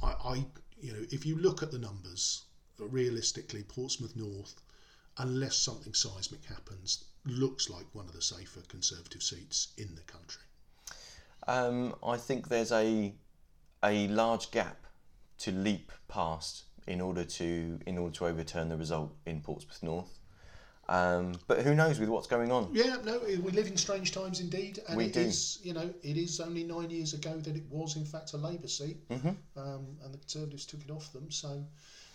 I, 0.02 0.06
I, 0.24 0.44
you 0.80 0.92
know, 0.92 1.04
if 1.10 1.26
you 1.26 1.36
look 1.38 1.62
at 1.62 1.70
the 1.72 1.78
numbers, 1.78 2.42
realistically, 2.78 3.62
Portsmouth 3.64 4.14
North, 4.16 4.60
unless 5.18 5.56
something 5.56 5.94
seismic 5.94 6.44
happens, 6.46 7.04
looks 7.24 7.68
like 7.70 7.86
one 7.92 8.06
of 8.06 8.12
the 8.12 8.22
safer 8.22 8.60
Conservative 8.68 9.22
seats 9.22 9.68
in 9.78 9.94
the 9.94 10.02
country. 10.02 10.42
Um, 11.46 11.94
I 12.06 12.16
think 12.16 12.48
there's 12.48 12.72
a 12.72 13.12
a 13.82 14.08
large 14.08 14.50
gap 14.50 14.86
to 15.38 15.52
leap 15.52 15.92
past 16.08 16.64
in 16.86 17.00
order 17.00 17.24
to 17.24 17.78
in 17.86 17.98
order 17.98 18.14
to 18.16 18.26
overturn 18.26 18.68
the 18.68 18.76
result 18.76 19.12
in 19.26 19.40
Portsmouth 19.40 19.82
North. 19.82 20.18
Um, 20.86 21.36
but 21.46 21.62
who 21.62 21.74
knows 21.74 21.98
with 21.98 22.10
what's 22.10 22.26
going 22.26 22.52
on? 22.52 22.68
Yeah, 22.74 22.96
no, 23.06 23.18
we 23.20 23.36
live 23.52 23.68
in 23.68 23.76
strange 23.78 24.12
times 24.12 24.40
indeed, 24.40 24.80
and 24.86 24.98
We 24.98 25.06
it 25.06 25.14
do. 25.14 25.20
is, 25.20 25.58
you 25.62 25.72
know, 25.72 25.88
it 26.02 26.18
is 26.18 26.40
only 26.40 26.62
nine 26.62 26.90
years 26.90 27.14
ago 27.14 27.38
that 27.38 27.56
it 27.56 27.62
was 27.70 27.96
in 27.96 28.04
fact 28.04 28.34
a 28.34 28.36
Labour 28.36 28.68
seat, 28.68 28.98
Mm-hmm. 29.08 29.28
um, 29.58 29.86
and 30.04 30.12
the 30.12 30.18
Conservatives 30.18 30.66
took 30.66 30.80
it 30.84 30.90
off 30.90 31.10
them. 31.14 31.30
So, 31.30 31.64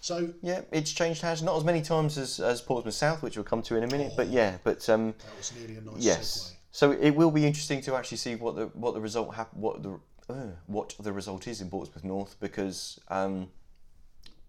so 0.01 0.31
Yeah, 0.43 0.61
it's 0.71 0.91
changed 0.91 1.23
hands 1.23 1.41
not 1.41 1.57
as 1.57 1.63
many 1.63 1.81
times 1.81 2.15
as, 2.19 2.39
as 2.39 2.61
Portsmouth 2.61 2.93
South, 2.93 3.23
which 3.23 3.37
we'll 3.37 3.43
come 3.43 3.63
to 3.63 3.75
in 3.75 3.83
a 3.83 3.87
minute. 3.87 4.13
But 4.15 4.27
yeah, 4.27 4.59
but 4.63 4.87
um, 4.87 5.15
that 5.17 5.35
was 5.37 5.51
nearly 5.57 5.77
a 5.77 5.81
nice 5.81 5.95
yes. 5.97 6.51
segue. 6.51 6.55
So 6.71 6.91
it 6.91 7.09
will 7.15 7.31
be 7.31 7.47
interesting 7.47 7.81
to 7.81 7.95
actually 7.95 8.17
see 8.17 8.35
what 8.35 8.55
the 8.55 8.67
what 8.75 8.93
the 8.93 9.01
result 9.01 9.33
hap- 9.33 9.55
what 9.55 9.81
the 9.81 9.99
uh, 10.29 10.33
what 10.67 10.93
the 10.99 11.11
result 11.11 11.47
is 11.47 11.59
in 11.59 11.71
Portsmouth 11.71 12.03
North 12.03 12.35
because 12.39 12.99
um, 13.07 13.47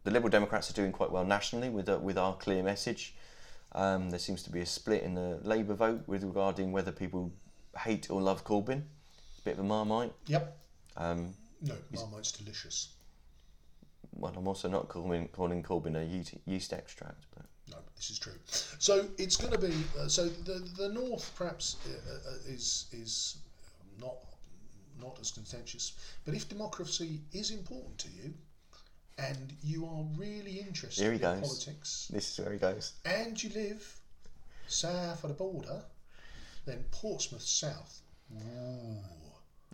the 0.05 0.11
Liberal 0.11 0.31
Democrats 0.31 0.71
are 0.71 0.75
doing 0.75 0.93
quite 0.93 1.11
well 1.11 1.25
nationally 1.25 1.69
with 1.69 1.89
uh, 1.89 1.99
with 1.99 2.17
our 2.19 2.35
clear 2.37 2.63
message. 2.63 3.15
Um, 3.73 4.11
there 4.11 4.19
seems 4.19 4.43
to 4.45 4.51
be 4.51 4.61
a 4.61 4.67
split 4.67 5.03
in 5.03 5.15
the 5.15 5.39
Labour 5.43 5.75
vote 5.75 6.03
with 6.07 6.25
regarding 6.25 6.73
whether 6.73 6.91
people 6.91 7.33
hate 7.79 8.11
or 8.11 8.21
love 8.21 8.45
Corbyn. 8.45 8.83
It's 9.31 9.41
a 9.41 9.45
bit 9.45 9.53
of 9.55 9.61
a 9.61 9.65
marmite. 9.65 10.13
Yep. 10.27 10.57
Um, 10.97 11.35
No, 11.63 11.77
Marmite's 11.93 12.33
delicious. 12.33 12.95
well, 14.13 14.33
I'm 14.37 14.49
also 14.49 14.69
not 14.69 14.89
calling 14.89 15.29
calling 15.29 15.63
Corbyn 15.63 15.97
a 15.97 16.05
yeast, 16.05 16.35
yeast 16.47 16.73
extract, 16.73 17.27
but 17.35 17.47
No, 17.71 17.77
this 17.95 18.11
is 18.11 18.19
true. 18.19 18.39
So 18.79 19.07
it's 19.19 19.37
going 19.37 19.53
to 19.53 19.59
be. 19.59 19.75
Uh, 19.99 20.09
so 20.09 20.29
the 20.29 20.59
the 20.77 20.89
north 20.89 21.31
perhaps 21.37 21.77
uh, 21.87 22.31
uh, 22.31 22.53
is 22.55 22.87
is 22.93 23.39
not 24.01 24.17
not 25.01 25.19
as 25.21 25.31
contentious. 25.31 25.93
But 26.25 26.35
if 26.35 26.49
democracy 26.49 27.21
is 27.33 27.51
important 27.51 27.99
to 27.99 28.09
you, 28.09 28.35
and 29.19 29.53
you 29.63 29.85
are 29.87 30.05
really 30.17 30.59
interested 30.59 31.03
Here 31.03 31.13
he 31.13 31.17
in 31.17 31.23
goes. 31.23 31.41
politics, 31.41 32.09
this 32.13 32.31
is 32.33 32.45
where 32.45 32.53
he 32.53 32.59
goes. 32.59 32.93
and 33.05 33.41
you 33.43 33.51
live 33.51 34.01
south 34.67 35.25
of 35.25 35.29
the 35.31 35.35
border, 35.35 35.83
then 36.67 36.85
Portsmouth 36.91 37.43
South. 37.43 38.01
Ooh. 38.33 38.97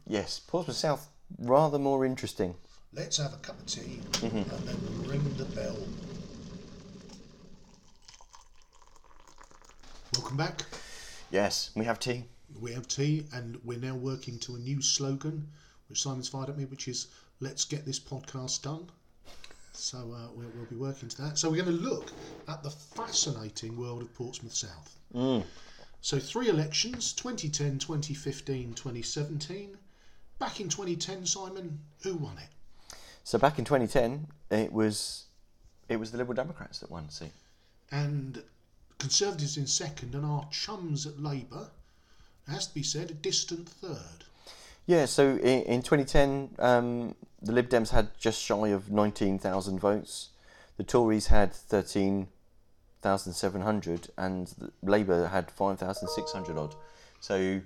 Yes, 0.06 0.40
Portsmouth 0.40 0.76
South 0.76 1.08
rather 1.38 1.78
more 1.78 2.04
interesting. 2.06 2.54
Let's 2.92 3.18
have 3.18 3.34
a 3.34 3.38
cup 3.38 3.58
of 3.58 3.66
tea 3.66 4.00
mm-hmm. 4.12 4.36
and 4.36 4.68
then 4.68 5.08
ring 5.10 5.34
the 5.36 5.44
bell. 5.44 5.76
Welcome 10.14 10.36
back. 10.36 10.62
Yes, 11.30 11.70
we 11.74 11.84
have 11.84 11.98
tea. 11.98 12.24
We 12.60 12.72
have 12.72 12.88
tea, 12.88 13.26
and 13.32 13.58
we're 13.64 13.78
now 13.78 13.94
working 13.96 14.38
to 14.40 14.54
a 14.54 14.58
new 14.58 14.80
slogan, 14.80 15.48
which 15.88 16.02
Simon's 16.02 16.28
fired 16.28 16.48
at 16.48 16.56
me, 16.56 16.64
which 16.64 16.88
is 16.88 17.08
"Let's 17.40 17.64
get 17.64 17.84
this 17.84 18.00
podcast 18.00 18.62
done." 18.62 18.88
So 19.78 19.98
uh, 19.98 20.28
we'll, 20.34 20.48
we'll 20.56 20.66
be 20.70 20.76
working 20.76 21.08
to 21.08 21.22
that. 21.22 21.38
So 21.38 21.50
we're 21.50 21.62
going 21.62 21.76
to 21.76 21.82
look 21.84 22.12
at 22.48 22.62
the 22.62 22.70
fascinating 22.70 23.76
world 23.76 24.02
of 24.02 24.14
Portsmouth 24.14 24.54
South. 24.54 24.96
So 26.00 26.18
three 26.18 26.48
elections: 26.48 27.12
2010, 27.12 27.78
2015, 27.78 28.74
2017. 28.74 29.76
Back 30.38 30.60
in 30.60 30.68
2010, 30.68 31.24
Simon, 31.26 31.78
who 32.02 32.14
won 32.14 32.36
it? 32.38 32.96
So 33.24 33.38
back 33.38 33.58
in 33.58 33.64
2010, 33.64 34.26
it 34.50 34.72
was 34.72 35.24
it 35.88 35.96
was 35.96 36.10
the 36.12 36.18
Liberal 36.18 36.36
Democrats 36.36 36.78
that 36.80 36.90
won. 36.90 37.08
See, 37.10 37.30
and 37.90 38.42
Conservatives 38.98 39.58
in 39.58 39.66
second, 39.66 40.14
and 40.14 40.24
our 40.24 40.48
chums 40.50 41.06
at 41.06 41.20
Labour, 41.20 41.68
it 42.48 42.50
has 42.50 42.66
to 42.66 42.74
be 42.74 42.82
said, 42.82 43.10
a 43.10 43.14
distant 43.14 43.68
third. 43.68 44.24
yeah. 44.86 45.04
So 45.04 45.36
in, 45.36 45.62
in 45.62 45.82
2010, 45.82 46.50
um, 46.58 47.14
the 47.46 47.52
Lib 47.52 47.68
Dems 47.68 47.90
had 47.90 48.08
just 48.18 48.42
shy 48.42 48.68
of 48.68 48.90
19,000 48.90 49.78
votes. 49.78 50.30
The 50.76 50.82
Tories 50.84 51.28
had 51.28 51.54
13,700, 51.54 54.08
and 54.18 54.72
Labour 54.82 55.28
had 55.28 55.50
5,600 55.50 56.58
odd. 56.58 56.74
So 57.20 57.62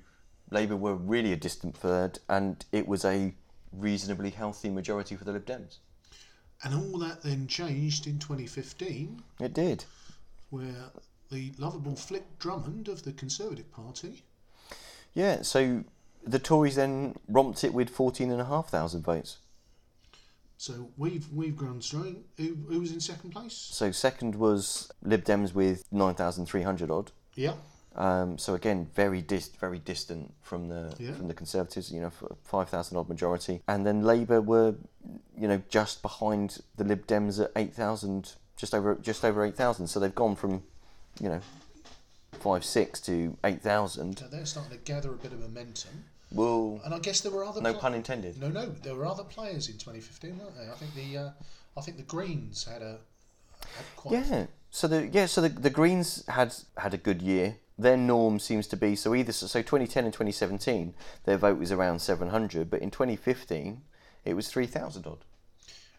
Labour 0.51 0.77
were 0.77 0.95
really 0.95 1.33
a 1.33 1.37
distant 1.37 1.77
third, 1.77 2.21
and 2.29 2.65
it 2.73 2.87
was 2.87 3.05
a 3.05 3.35
reasonably 3.73 4.31
healthy 4.31 4.69
majority 4.69 5.17
for 5.17 5.25
the 5.25 5.33
Lib 5.33 5.47
Dems. 5.47 5.79
And 6.63 6.75
all 6.75 6.99
that 6.99 7.23
then 7.23 7.47
changed 7.47 8.07
in 8.07 8.19
2015, 8.19 9.23
It 9.41 9.55
did. 9.55 9.87
where 10.51 10.91
the 11.31 11.53
lovable 11.57 11.97
Flick 11.97 12.39
Drummond 12.39 12.89
of 12.89 13.05
the 13.05 13.13
Conservative 13.13 13.73
Party, 13.73 14.25
Yeah. 15.15 15.41
So 15.43 15.85
the 16.23 16.39
Tories 16.39 16.77
then 16.77 17.17
romped 17.29 17.65
it 17.65 17.75
with 17.75 17.91
14,500 17.91 19.03
votes. 19.03 19.39
So 20.61 20.91
we've 20.99 21.27
we've 21.33 21.57
gone 21.57 21.81
through. 21.81 22.17
Who, 22.37 22.55
who 22.69 22.81
was 22.81 22.93
in 22.93 23.01
second 23.01 23.31
place? 23.31 23.55
So 23.55 23.91
second 23.93 24.35
was 24.35 24.91
Lib 25.03 25.25
Dems 25.25 25.55
with 25.55 25.85
9,300 25.91 26.91
odd. 26.91 27.13
Yeah, 27.35 27.55
Um, 27.97 28.37
so 28.39 28.55
again, 28.55 28.89
very 28.95 29.23
dis- 29.23 29.49
very 29.59 29.79
distant 29.79 30.35
from 30.43 30.69
the 30.69 30.95
Yeah. 30.99 31.15
from 31.15 31.29
the 31.29 31.35
Conservatives. 31.35 31.91
You 31.91 32.01
know, 32.03 32.09
f- 32.09 32.37
5,000 32.45 32.97
odd 32.99 33.09
majority, 33.09 33.63
and 33.67 33.87
then 33.87 34.03
Labour 34.03 34.41
were, 34.43 34.75
you 35.37 35.49
know, 35.49 35.63
just 35.71 36.03
behind 36.03 36.59
the 36.77 36.85
Lib 36.85 37.07
Dems 37.07 37.43
at 37.43 37.51
8,000, 37.57 38.35
just 38.57 38.75
over 38.75 38.95
just 38.97 39.25
over 39.25 39.43
8,000. 39.45 39.87
So 39.87 39.99
they've 39.99 40.15
gone 40.15 40.37
from, 40.37 40.63
you 41.21 41.31
know, 41.31 41.41
five 42.33 42.65
six 42.65 43.01
to 43.03 43.37
8,000. 43.45 44.19
so 44.19 44.27
they're 44.29 44.45
starting 44.47 44.73
to 44.73 44.85
gather 44.85 45.11
a 45.13 45.17
bit 45.17 45.33
of 45.33 45.41
momentum. 45.41 46.05
Well, 46.33 46.81
And 46.85 46.95
I 46.95 46.99
guess 46.99 47.21
there 47.21 47.33
were 47.33 47.45
other 47.45 47.61
no 47.61 47.73
pla- 47.73 47.81
pun 47.83 47.95
intended. 47.95 48.41
No, 48.41 48.49
no, 48.49 48.67
there 48.67 48.95
were 48.95 49.07
other 49.07 49.25
players 49.25 49.69
in 49.69 49.75
2015, 49.75 50.39
weren't 50.39 50.57
there? 50.57 50.71
I 50.71 50.77
think 50.77 50.95
the 50.95 51.19
uh, 51.19 51.31
I 51.77 51.81
think 51.81 51.97
the 51.97 52.05
Greens 52.05 52.65
had 52.65 52.83
a 52.83 52.99
had 53.77 53.87
quite 53.97 54.27
Yeah. 54.27 54.47
So 54.71 54.87
the 54.87 55.09
yeah, 55.09 55.27
so 55.27 55.41
the, 55.41 55.49
the 55.49 55.71
Greens 55.71 56.25
had 56.29 56.55
had 56.77 56.95
a 56.95 56.99
good 56.99 57.23
year. 57.23 57.57
Their 57.79 57.97
norm 57.97 58.39
seems 58.39 58.67
to 58.69 58.77
be 58.77 58.95
so 58.95 59.15
either 59.15 59.33
so 59.33 59.63
2010 59.63 60.05
and 60.05 60.13
2017 60.13 60.93
their 61.25 61.39
vote 61.39 61.59
was 61.59 61.73
around 61.73 62.01
700, 62.01 62.71
but 62.71 62.83
in 62.83 62.91
2015 62.91 63.81
it 64.27 64.35
was 64.35 64.49
3,000 64.49 65.07
odd. 65.07 65.25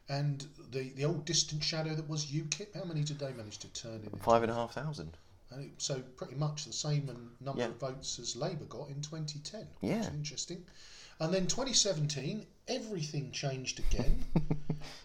And 0.08 0.46
the, 0.72 0.90
the 0.90 1.06
old 1.06 1.26
distant 1.26 1.64
shadow 1.64 1.96
that 1.96 2.08
was 2.08 2.28
UKIP, 2.28 2.76
how 2.76 2.84
many 2.84 3.02
did 3.02 3.18
they 3.18 3.32
manage 3.34 3.58
to 3.60 3.68
turn 3.70 4.02
in? 4.04 4.20
Five 4.20 4.44
and 4.44 4.52
a 4.52 4.56
half 4.56 4.74
thousand. 4.74 5.18
And 5.52 5.66
it, 5.66 5.72
so 5.78 6.02
pretty 6.16 6.36
much 6.36 6.66
the 6.66 6.74
same 6.74 7.06
number 7.42 7.62
Yeah. 7.62 7.68
of 7.68 7.80
votes 7.80 8.20
as 8.20 8.36
Labour 8.36 8.66
got 8.66 8.90
in 8.90 9.02
2010. 9.02 9.68
Yeah. 9.82 10.00
Is 10.02 10.08
interesting. 10.08 10.64
And 11.20 11.34
then 11.34 11.46
2017, 11.48 12.46
everything 12.68 13.32
changed 13.32 13.80
again. 13.80 14.24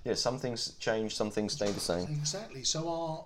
Yeah, 0.05 0.15
some 0.15 0.39
things 0.39 0.73
changed, 0.79 1.15
some 1.17 1.31
things 1.31 1.53
stay 1.53 1.71
the 1.71 1.81
same. 1.81 2.07
exactly. 2.09 2.65
So 2.65 2.89
our 2.89 3.25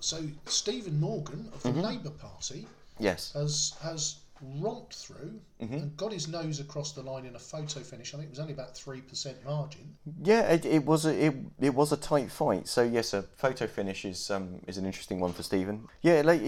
so 0.00 0.20
Stephen 0.46 0.98
Morgan 0.98 1.48
of 1.54 1.62
the 1.62 1.68
Mm-hmm. 1.68 1.80
Labour 1.80 2.10
Party 2.10 2.66
Yes. 2.98 3.32
has 3.34 3.74
has 3.82 4.16
romped 4.42 4.94
through 4.94 5.40
Mm-hmm. 5.62 5.74
and 5.74 5.96
got 5.96 6.12
his 6.12 6.26
nose 6.26 6.58
across 6.58 6.90
the 6.92 7.02
line 7.02 7.24
in 7.24 7.36
a 7.36 7.38
photo 7.38 7.78
finish. 7.80 8.12
I 8.12 8.16
think 8.16 8.26
it 8.26 8.30
was 8.30 8.40
only 8.40 8.52
about 8.52 8.76
three 8.76 9.00
percent 9.00 9.36
margin. 9.44 9.94
Yeah, 10.24 10.40
it, 10.50 10.64
it 10.64 10.84
was 10.84 11.06
a 11.06 11.26
it, 11.26 11.34
it 11.60 11.72
was 11.74 11.92
a 11.92 11.96
tight 11.96 12.32
fight. 12.32 12.66
So 12.66 12.82
yes, 12.82 13.14
a 13.14 13.22
photo 13.22 13.68
finish 13.68 14.04
is 14.04 14.28
um 14.30 14.60
is 14.66 14.76
an 14.78 14.84
interesting 14.86 15.20
one 15.20 15.32
for 15.32 15.44
Stephen. 15.44 15.86
Yeah, 16.00 16.22
like 16.24 16.42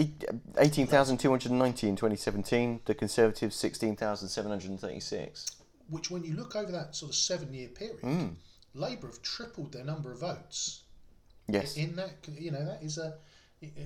eighteen 0.58 0.88
thousand 0.88 1.18
two 1.18 1.30
hundred 1.30 1.52
ninety 1.52 1.88
in 1.88 1.94
twenty 1.94 2.16
seventeen. 2.16 2.80
The 2.86 2.94
Conservatives 2.94 3.54
sixteen 3.54 3.94
thousand 3.94 4.28
seven 4.30 4.50
hundred 4.50 4.80
thirty 4.80 4.98
six. 5.00 5.46
Which, 5.88 6.10
when 6.10 6.24
you 6.24 6.34
look 6.34 6.56
over 6.56 6.72
that 6.72 6.96
sort 6.96 7.10
of 7.10 7.14
seven-year 7.16 7.68
period, 7.68 8.00
Mm. 8.02 8.34
Labour 8.74 9.06
have 9.06 9.22
tripled 9.22 9.72
their 9.72 9.84
number 9.84 10.10
of 10.10 10.18
votes. 10.20 10.82
Yes. 11.46 11.76
in 11.76 11.94
that 11.96 12.10
you 12.38 12.50
know 12.50 12.64
that 12.64 12.82
is 12.82 12.98
a 12.98 13.14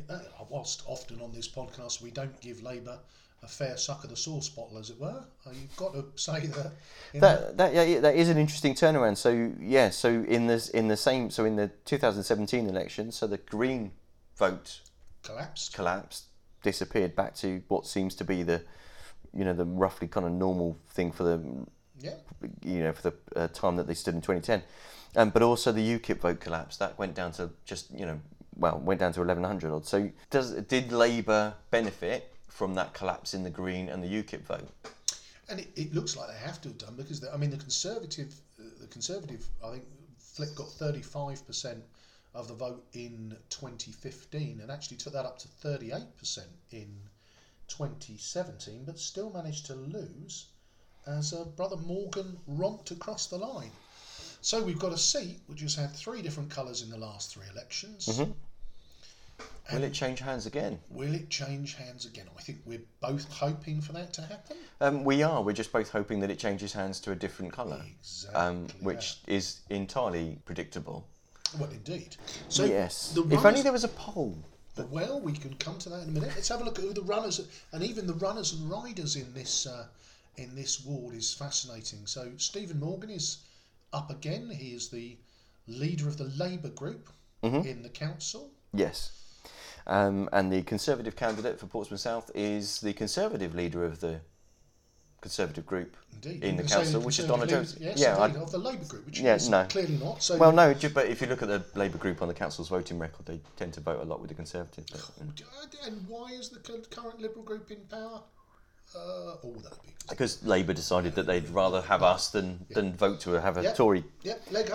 that- 0.06 0.26
whilst 0.48 0.82
often 0.86 1.20
on 1.20 1.32
this 1.32 1.48
podcast 1.48 2.00
we 2.00 2.10
don't 2.10 2.40
give 2.40 2.62
Labour 2.62 2.98
a 3.42 3.46
fair 3.46 3.76
suck 3.76 4.04
of 4.04 4.10
the 4.10 4.16
sauce 4.16 4.48
bottle 4.48 4.78
as 4.78 4.90
it 4.90 5.00
were 5.00 5.24
uh, 5.46 5.50
you've 5.52 5.76
got 5.76 5.92
to 5.92 6.04
say 6.16 6.46
that 6.46 6.72
That 7.14 7.56
that 7.56 7.74
yeah, 7.74 7.82
yeah, 7.82 8.00
that 8.00 8.16
is 8.16 8.28
an 8.28 8.38
interesting 8.38 8.74
turnaround. 8.74 9.16
So 9.16 9.52
yeah, 9.60 9.90
so 9.90 10.24
in 10.28 10.46
this 10.46 10.68
in 10.68 10.88
the 10.88 10.96
same 10.96 11.30
so 11.30 11.44
in 11.44 11.56
the 11.56 11.70
2017 11.84 12.66
election, 12.68 13.12
so 13.12 13.26
the 13.26 13.38
Green 13.38 13.92
vote 14.36 14.80
collapsed 15.22 15.74
collapsed, 15.74 16.24
disappeared 16.62 17.16
back 17.16 17.34
to 17.36 17.62
what 17.68 17.86
seems 17.86 18.14
to 18.16 18.24
be 18.24 18.42
the 18.42 18.62
you 19.34 19.44
know 19.44 19.52
the 19.54 19.64
roughly 19.64 20.08
kind 20.08 20.26
of 20.26 20.32
normal 20.32 20.76
thing 20.90 21.12
for 21.12 21.24
the 21.24 21.66
yeah 22.00 22.14
you 22.64 22.82
know 22.82 22.92
for 22.92 23.10
the 23.10 23.14
uh, 23.36 23.48
time 23.48 23.76
that 23.76 23.86
they 23.86 23.94
stood 23.94 24.14
in 24.14 24.20
2010. 24.20 24.62
Um, 25.16 25.30
but 25.30 25.42
also 25.42 25.72
the 25.72 25.98
UKIP 25.98 26.20
vote 26.20 26.40
collapsed. 26.40 26.78
That 26.78 26.98
went 26.98 27.14
down 27.14 27.32
to 27.32 27.50
just 27.64 27.90
you 27.90 28.04
know 28.04 28.20
well 28.56 28.78
went 28.78 29.00
down 29.00 29.12
to 29.14 29.20
1100 29.20 29.72
odd. 29.72 29.86
So 29.86 30.10
does 30.30 30.52
did 30.52 30.92
Labour 30.92 31.54
benefit 31.70 32.34
from 32.48 32.74
that 32.74 32.94
collapse 32.94 33.34
in 33.34 33.42
the 33.44 33.50
Green 33.50 33.88
and 33.88 34.02
the 34.02 34.08
UKIP 34.08 34.42
vote? 34.42 34.68
and 35.48 35.60
it, 35.60 35.68
it 35.76 35.94
looks 35.94 36.16
like 36.16 36.28
they 36.28 36.36
have 36.38 36.60
to 36.62 36.68
have 36.68 36.78
done 36.78 36.94
because 36.96 37.26
I 37.26 37.36
mean 37.36 37.50
the 37.50 37.56
Conservative 37.56 38.34
uh, 38.58 38.64
the 38.80 38.86
Conservative 38.86 39.46
I 39.64 39.72
think 39.72 39.84
Flick 40.18 40.54
got 40.54 40.70
35 40.70 41.46
percent 41.46 41.82
of 42.34 42.48
the 42.48 42.54
vote 42.54 42.84
in 42.92 43.34
2015 43.48 44.60
and 44.60 44.70
actually 44.70 44.98
took 44.98 45.14
that 45.14 45.24
up 45.24 45.38
to 45.38 45.48
38 45.48 46.16
percent 46.16 46.48
in 46.70 46.88
2017 47.68 48.84
but 48.84 48.98
still 48.98 49.30
managed 49.30 49.66
to 49.66 49.74
lose 49.74 50.46
as 51.06 51.32
uh, 51.32 51.44
brother 51.44 51.76
Morgan 51.76 52.38
romped 52.46 52.90
across 52.90 53.26
the 53.26 53.36
line. 53.38 53.70
So 54.40 54.62
we've 54.62 54.78
got 54.78 54.92
a 54.92 54.98
seat 54.98 55.40
which 55.46 55.62
has 55.62 55.74
had 55.74 55.92
three 55.92 56.22
different 56.22 56.50
colours 56.50 56.82
in 56.82 56.90
the 56.90 56.98
last 56.98 57.32
three 57.32 57.46
elections. 57.52 58.06
Will 59.72 59.84
it 59.84 59.92
change 59.92 60.20
hands 60.20 60.46
again? 60.46 60.78
Will 60.90 61.14
it 61.14 61.28
change 61.28 61.74
hands 61.74 62.06
again? 62.06 62.26
I 62.38 62.40
think 62.40 62.58
we're 62.64 62.80
both 63.00 63.30
hoping 63.30 63.80
for 63.80 63.92
that 63.92 64.12
to 64.14 64.22
happen. 64.22 64.56
Um, 64.80 65.04
we 65.04 65.22
are. 65.22 65.42
We're 65.42 65.52
just 65.52 65.72
both 65.72 65.90
hoping 65.90 66.20
that 66.20 66.30
it 66.30 66.38
changes 66.38 66.72
hands 66.72 67.00
to 67.00 67.12
a 67.12 67.14
different 67.14 67.52
colour, 67.52 67.82
Exactly. 68.00 68.40
um, 68.40 68.66
which 68.80 69.18
is 69.26 69.60
entirely 69.68 70.38
predictable. 70.46 71.06
well, 71.58 71.70
indeed. 71.70 72.16
So 72.48 72.64
yes. 72.64 73.14
If 73.30 73.44
only 73.44 73.62
there 73.62 73.72
was 73.72 73.84
a 73.84 73.88
poll. 73.88 74.36
well, 74.90 75.20
we 75.20 75.32
can 75.32 75.54
come 75.54 75.76
to 75.78 75.88
that 75.90 76.02
in 76.04 76.08
a 76.08 76.12
minute. 76.12 76.30
Let's 76.34 76.48
have 76.48 76.60
a 76.60 76.64
look 76.64 76.78
at 76.78 76.84
who 76.84 76.92
the 76.94 77.02
runners 77.02 77.40
and 77.72 77.82
even 77.82 78.06
the 78.06 78.14
runners 78.14 78.52
and 78.54 78.70
riders 78.70 79.16
in 79.16 79.34
this 79.34 79.66
uh, 79.66 79.86
in 80.36 80.54
this 80.54 80.84
ward 80.84 81.14
is 81.14 81.34
fascinating. 81.34 82.06
So 82.06 82.30
Stephen 82.36 82.78
Morgan 82.80 83.10
is 83.10 83.38
up 83.92 84.10
again. 84.10 84.48
He 84.50 84.68
is 84.68 84.88
the 84.88 85.16
leader 85.66 86.08
of 86.08 86.16
the 86.16 86.24
Labour 86.42 86.68
group 86.70 87.10
in 87.42 87.82
the 87.82 87.88
council. 87.90 88.50
Yes. 88.72 89.12
Um, 89.88 90.28
and 90.32 90.52
the 90.52 90.62
Conservative 90.62 91.16
candidate 91.16 91.58
for 91.58 91.66
Portsmouth 91.66 92.00
South 92.00 92.30
is 92.34 92.80
the 92.80 92.92
Conservative 92.92 93.54
leader 93.54 93.84
of 93.84 94.00
the 94.00 94.20
Conservative 95.22 95.66
group 95.66 95.96
Indeed, 96.12 96.44
in 96.44 96.56
the 96.56 96.62
council, 96.62 97.00
which 97.00 97.18
is 97.18 97.24
Donna 97.26 97.46
Jones. 97.46 97.76
Yes, 97.80 97.98
yeah, 97.98 98.16
I- 98.18 98.26
indeed, 98.26 98.42
of 98.42 98.52
the 98.52 98.58
Labour 98.58 98.84
group, 98.84 99.06
which 99.06 99.18
Yeah, 99.20 99.34
is 99.34 99.48
no. 99.48 99.64
clearly 99.68 99.96
not. 99.96 100.22
So 100.22 100.36
well, 100.36 100.52
no, 100.52 100.74
but 100.94 101.06
if 101.06 101.20
you 101.22 101.26
look 101.26 101.42
at 101.42 101.48
the 101.48 101.64
Labour 101.74 101.98
group 101.98 102.20
on 102.22 102.28
the 102.28 102.34
council's 102.34 102.68
voting 102.68 102.98
record, 102.98 103.26
they 103.26 103.40
tend 103.56 103.72
to 103.74 103.80
vote 103.80 104.00
a 104.00 104.04
lot 104.04 104.20
with 104.20 104.28
the 104.28 104.34
Conservatives. 104.34 104.90
but, 104.92 105.10
you 105.18 105.24
know. 105.44 105.86
And 105.86 106.06
why 106.06 106.32
is 106.32 106.50
the 106.50 106.58
current 106.90 107.20
Liberal 107.20 107.42
group 107.42 107.70
in 107.70 107.78
power? 107.90 108.20
Uh, 108.94 109.34
or 109.42 109.52
would 109.52 109.64
that 109.64 109.82
be? 109.82 109.94
Because 110.08 110.42
Labour 110.44 110.72
decided 110.72 111.14
that 111.14 111.26
they'd 111.26 111.48
rather 111.50 111.80
have 111.82 112.02
us 112.02 112.28
than, 112.30 112.64
than 112.70 112.94
vote 112.94 113.20
to 113.20 113.30
have 113.32 113.56
a 113.56 113.62
Yep. 113.62 113.76
Tory 113.76 114.04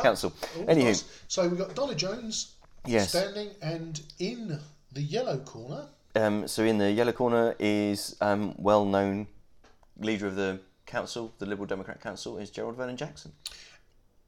council. 0.01 0.31
Anywho, 0.57 0.83
nice. 0.85 1.03
So 1.27 1.47
we've 1.47 1.57
got 1.57 1.73
Donna 1.75 1.95
Jones 1.95 2.55
Yes. 2.85 3.09
standing, 3.09 3.51
and 3.61 4.01
in 4.19 4.59
the 4.93 5.01
yellow 5.01 5.37
corner, 5.39 5.87
Um, 6.15 6.47
so 6.47 6.63
in 6.63 6.77
the 6.77 6.91
yellow 6.91 7.11
corner 7.11 7.55
is 7.59 8.15
um, 8.21 8.53
well-known 8.57 9.27
leader 9.97 10.27
of 10.27 10.35
the 10.35 10.59
council, 10.85 11.33
the 11.39 11.45
Liberal 11.45 11.65
Democrat 11.67 11.99
Council, 12.01 12.37
is 12.37 12.49
Gerald 12.51 12.75
Vernon 12.75 12.97
Jackson. 12.97 13.31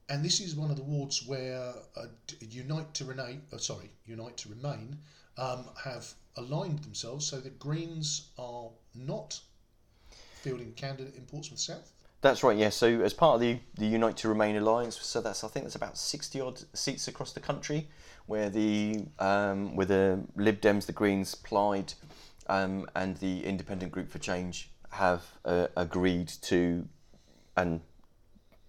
and 0.08 0.24
this 0.24 0.40
is 0.40 0.54
one 0.54 0.70
of 0.70 0.76
the 0.76 0.82
wards 0.84 1.26
where 1.26 1.72
uh, 1.96 2.06
Unite 2.40 2.94
to 2.94 3.04
Remain, 3.04 3.42
uh, 3.52 3.58
sorry, 3.58 3.90
Unite 4.06 4.36
to 4.38 4.48
Remain, 4.48 4.98
um, 5.36 5.66
have 5.84 6.14
aligned 6.36 6.80
themselves 6.80 7.26
so 7.26 7.40
that 7.40 7.58
Greens 7.58 8.28
are 8.38 8.70
not 8.94 9.40
fielding 10.42 10.72
candidate 10.74 11.16
in 11.16 11.22
Portsmouth 11.22 11.58
South. 11.60 11.92
That's 12.26 12.42
right. 12.42 12.58
Yeah. 12.58 12.70
So 12.70 13.02
as 13.02 13.14
part 13.14 13.36
of 13.36 13.40
the 13.40 13.60
the 13.76 13.86
Unite 13.86 14.16
to 14.16 14.28
Remain 14.28 14.56
alliance, 14.56 14.98
so 15.00 15.20
that's 15.20 15.44
I 15.44 15.48
think 15.48 15.64
that's 15.64 15.76
about 15.76 15.96
sixty 15.96 16.40
odd 16.40 16.60
seats 16.74 17.06
across 17.06 17.32
the 17.32 17.38
country, 17.38 17.86
where 18.26 18.50
the 18.50 19.04
um, 19.20 19.76
where 19.76 19.86
the 19.86 20.24
Lib 20.34 20.60
Dems, 20.60 20.86
the 20.86 20.92
Greens, 20.92 21.36
Plaid, 21.36 21.94
um, 22.48 22.90
and 22.96 23.16
the 23.18 23.44
Independent 23.44 23.92
Group 23.92 24.10
for 24.10 24.18
Change 24.18 24.70
have 24.90 25.22
uh, 25.44 25.68
agreed 25.76 26.26
to 26.42 26.88
and 27.56 27.80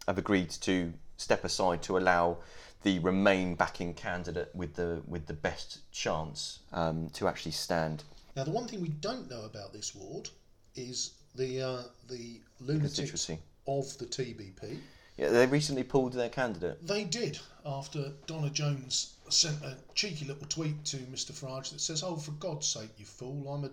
have 0.08 0.20
agreed 0.20 0.52
to 0.52 0.94
step 1.18 1.44
aside 1.44 1.82
to 1.82 1.98
allow 1.98 2.38
the 2.84 3.00
Remain 3.00 3.56
backing 3.56 3.96
candidate 3.96 4.52
with 4.54 4.76
the 4.76 5.02
with 5.08 5.26
the 5.26 5.34
best 5.34 5.80
chance 5.92 6.60
um, 6.74 7.10
to 7.14 7.28
actually 7.28 7.54
stand. 7.54 8.04
Now, 8.36 8.44
the 8.44 8.52
one 8.52 8.68
thing 8.68 8.82
we 8.84 8.90
don't 8.90 9.28
know 9.32 9.46
about 9.46 9.74
this 9.74 9.96
ward 9.96 10.30
is 10.76 11.17
the 11.38 11.62
uh, 11.62 11.82
the 12.10 12.42
lunatics 12.60 13.30
of 13.68 13.98
the 13.98 14.06
TBP. 14.06 14.80
Yeah, 15.18 15.30
they 15.30 15.48
recently 15.48 15.84
pulled 15.84 16.14
their 16.14 16.30
candidate. 16.30 16.86
They 16.86 17.04
did 17.04 17.40
after 17.66 18.12
Donna 18.28 18.50
Jones 18.50 19.14
sent 19.30 19.64
a 19.64 19.76
cheeky 19.96 20.26
little 20.26 20.48
tweet 20.48 20.84
to 20.86 20.98
Mr 20.98 21.32
Farage 21.32 21.72
that 21.72 21.82
says, 21.82 22.04
"Oh, 22.04 22.16
for 22.18 22.32
God's 22.32 22.68
sake, 22.68 22.90
you 22.98 23.06
fool! 23.06 23.50
I'm 23.52 23.64
a 23.66 23.72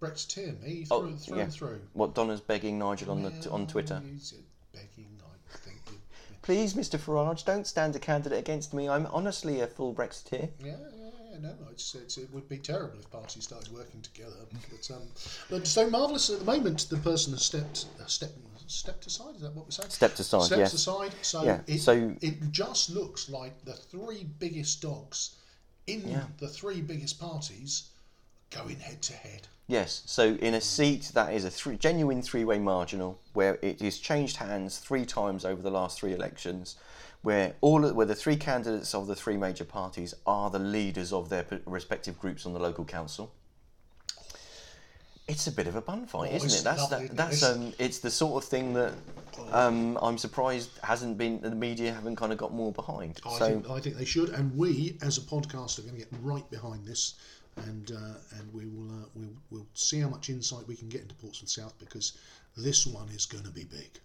Brexiteer, 0.00 0.60
me 0.62 0.84
through, 0.84 0.96
Oh, 0.96 1.12
through 1.16 1.36
yeah. 1.36 1.42
and 1.44 1.52
through." 1.52 1.80
What 1.92 2.14
Donna's 2.14 2.40
begging 2.40 2.78
Nigel 2.78 3.10
on 3.10 3.22
the 3.22 3.50
on 3.50 3.66
Twitter. 3.66 4.02
Begging, 4.72 5.20
I 5.22 5.56
think. 5.58 5.80
Please, 6.42 6.74
Mr. 6.74 6.98
Farage, 6.98 7.44
don't 7.44 7.66
stand 7.66 7.96
a 7.96 7.98
candidate 7.98 8.38
against 8.38 8.72
me. 8.74 8.88
I'm 8.88 9.06
honestly 9.06 9.60
a 9.60 9.66
full 9.66 9.94
Brexiteer. 9.94 10.48
Yeah, 10.62 10.76
yeah, 10.96 11.05
yeah, 11.42 11.48
no, 11.48 11.54
it's, 11.70 11.94
it's, 11.94 12.18
it 12.18 12.28
would 12.32 12.48
be 12.48 12.58
terrible 12.58 12.98
if 12.98 13.10
parties 13.10 13.44
started 13.44 13.72
working 13.72 14.00
together. 14.02 14.36
But, 14.70 14.94
um, 14.94 15.02
but 15.50 15.66
so 15.66 15.88
marvellous 15.90 16.30
at 16.30 16.40
the 16.40 16.44
moment, 16.44 16.86
the 16.90 16.96
person 16.98 17.32
has 17.32 17.42
stepped, 17.42 17.86
uh, 18.00 18.06
stepped, 18.06 18.34
stepped 18.66 19.06
aside. 19.06 19.36
Is 19.36 19.42
that 19.42 19.54
what 19.54 19.66
we're 19.66 19.70
saying? 19.70 19.90
Stepped 19.90 20.20
aside, 20.20 20.42
Steps 20.42 20.58
yes. 20.58 20.72
aside. 20.74 21.12
So, 21.22 21.44
Yeah, 21.44 21.60
it, 21.66 21.78
so- 21.78 22.14
it 22.20 22.50
just 22.50 22.90
looks 22.90 23.28
like 23.28 23.64
the 23.64 23.74
three 23.74 24.26
biggest 24.38 24.82
dogs 24.82 25.36
in 25.86 26.08
Yeah. 26.08 26.24
the 26.38 26.48
three 26.48 26.80
biggest 26.80 27.20
parties 27.20 27.90
going 28.50 28.78
head 28.80 29.02
to 29.02 29.12
head. 29.12 29.46
Yes, 29.68 30.02
so 30.06 30.34
in 30.36 30.54
a 30.54 30.60
seat 30.60 31.10
that 31.14 31.32
is 31.34 31.44
a 31.44 31.50
three, 31.50 31.76
genuine 31.76 32.22
three 32.22 32.44
way 32.44 32.58
marginal, 32.58 33.18
where 33.32 33.58
it 33.62 33.80
has 33.80 33.98
changed 33.98 34.36
hands 34.36 34.78
three 34.78 35.04
times 35.04 35.44
over 35.44 35.60
the 35.60 35.70
last 35.70 35.98
three 35.98 36.12
elections, 36.14 36.76
where 37.26 37.56
all 37.60 37.84
of, 37.84 37.96
where 37.96 38.06
the 38.06 38.14
three 38.14 38.36
candidates 38.36 38.94
of 38.94 39.08
the 39.08 39.16
three 39.16 39.36
major 39.36 39.64
parties 39.64 40.14
are 40.28 40.48
the 40.48 40.60
leaders 40.60 41.12
of 41.12 41.28
their 41.28 41.44
respective 41.66 42.16
groups 42.20 42.46
on 42.46 42.52
the 42.52 42.60
local 42.60 42.84
council. 42.84 43.32
It's 45.26 45.48
a 45.48 45.50
bit 45.50 45.66
of 45.66 45.74
a 45.74 45.80
bun 45.80 46.06
fight, 46.06 46.30
Oh, 46.32 46.36
isn't 46.36 46.60
it? 46.60 46.62
That's 46.62 46.88
lovely, 46.88 47.08
that, 47.08 47.16
that's 47.16 47.42
it's- 47.42 47.56
um, 47.56 47.72
it's 47.80 47.98
the 47.98 48.12
sort 48.12 48.40
of 48.44 48.48
thing 48.48 48.74
that 48.74 48.92
um, 49.50 49.98
I'm 50.00 50.18
surprised 50.18 50.70
hasn't 50.84 51.18
been 51.18 51.40
the 51.40 51.50
media 51.50 51.92
haven't 51.92 52.14
kind 52.14 52.30
of 52.30 52.38
got 52.38 52.54
more 52.54 52.70
behind. 52.70 53.18
I, 53.26 53.38
so 53.40 53.46
think, 53.48 53.70
I 53.70 53.80
think 53.80 53.96
they 53.96 54.04
should, 54.04 54.28
and 54.28 54.56
we, 54.56 54.96
as 55.02 55.18
a 55.18 55.22
podcast, 55.22 55.80
are 55.80 55.82
going 55.82 55.94
to 55.94 55.98
get 55.98 56.08
right 56.22 56.48
behind 56.48 56.86
this, 56.86 57.14
and 57.56 57.90
uh, 57.90 58.38
and 58.38 58.54
we 58.54 58.66
will 58.66 58.88
uh, 58.88 59.06
we'll, 59.16 59.34
we'll 59.50 59.66
see 59.74 59.98
how 59.98 60.08
much 60.08 60.30
insight 60.30 60.68
we 60.68 60.76
can 60.76 60.88
get 60.88 61.00
into 61.02 61.16
Portsmouth 61.16 61.50
South 61.50 61.76
because 61.80 62.16
this 62.56 62.86
one 62.86 63.08
is 63.08 63.26
going 63.26 63.42
to 63.42 63.50
be 63.50 63.64
big. 63.64 63.98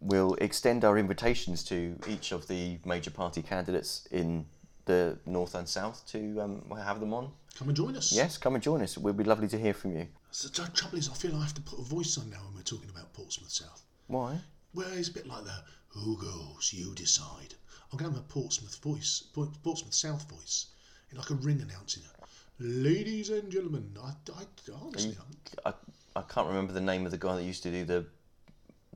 We'll 0.00 0.34
extend 0.34 0.84
our 0.84 0.98
invitations 0.98 1.64
to 1.64 1.96
each 2.08 2.32
of 2.32 2.46
the 2.48 2.78
major 2.84 3.10
party 3.10 3.42
candidates 3.42 4.06
in 4.10 4.46
the 4.84 5.18
north 5.26 5.54
and 5.54 5.68
south 5.68 6.06
to 6.08 6.40
um, 6.40 6.62
have 6.76 7.00
them 7.00 7.12
on. 7.12 7.30
Come 7.56 7.68
and 7.68 7.76
join 7.76 7.96
us. 7.96 8.12
Yes, 8.12 8.36
come 8.36 8.54
and 8.54 8.62
join 8.62 8.82
us. 8.82 8.96
It 8.96 9.02
would 9.02 9.16
be 9.16 9.24
lovely 9.24 9.48
to 9.48 9.58
hear 9.58 9.74
from 9.74 9.96
you. 9.96 10.06
So 10.30 10.48
the 10.48 10.70
trouble 10.70 10.98
is, 10.98 11.08
I 11.08 11.14
feel 11.14 11.34
I 11.36 11.42
have 11.42 11.54
to 11.54 11.62
put 11.62 11.78
a 11.78 11.82
voice 11.82 12.18
on 12.18 12.30
now 12.30 12.38
when 12.44 12.54
we're 12.54 12.62
talking 12.62 12.90
about 12.90 13.12
Portsmouth 13.14 13.50
South. 13.50 13.82
Why? 14.06 14.38
Well, 14.74 14.86
it's 14.92 15.08
a 15.08 15.12
bit 15.12 15.26
like 15.26 15.44
the 15.44 15.62
"Who 15.88 16.18
goes, 16.18 16.72
you 16.72 16.94
decide." 16.94 17.54
I'm 17.90 17.98
going 17.98 18.10
to 18.10 18.16
have 18.16 18.24
a 18.26 18.32
Portsmouth 18.32 18.76
voice, 18.82 19.22
Portsmouth 19.32 19.94
South 19.94 20.28
voice, 20.28 20.66
like 21.12 21.30
a 21.30 21.34
ring 21.34 21.62
announcing 21.62 22.02
it. 22.02 22.24
Ladies 22.58 23.30
and 23.30 23.50
gentlemen, 23.50 23.96
I, 24.02 24.12
I 24.32 24.42
honestly, 24.82 25.16
I'm, 25.64 25.72
I, 25.72 26.18
I 26.18 26.22
can't 26.22 26.48
remember 26.48 26.72
the 26.72 26.80
name 26.80 27.04
of 27.06 27.12
the 27.12 27.18
guy 27.18 27.36
that 27.36 27.44
used 27.44 27.62
to 27.62 27.70
do 27.70 27.84
the 27.84 28.06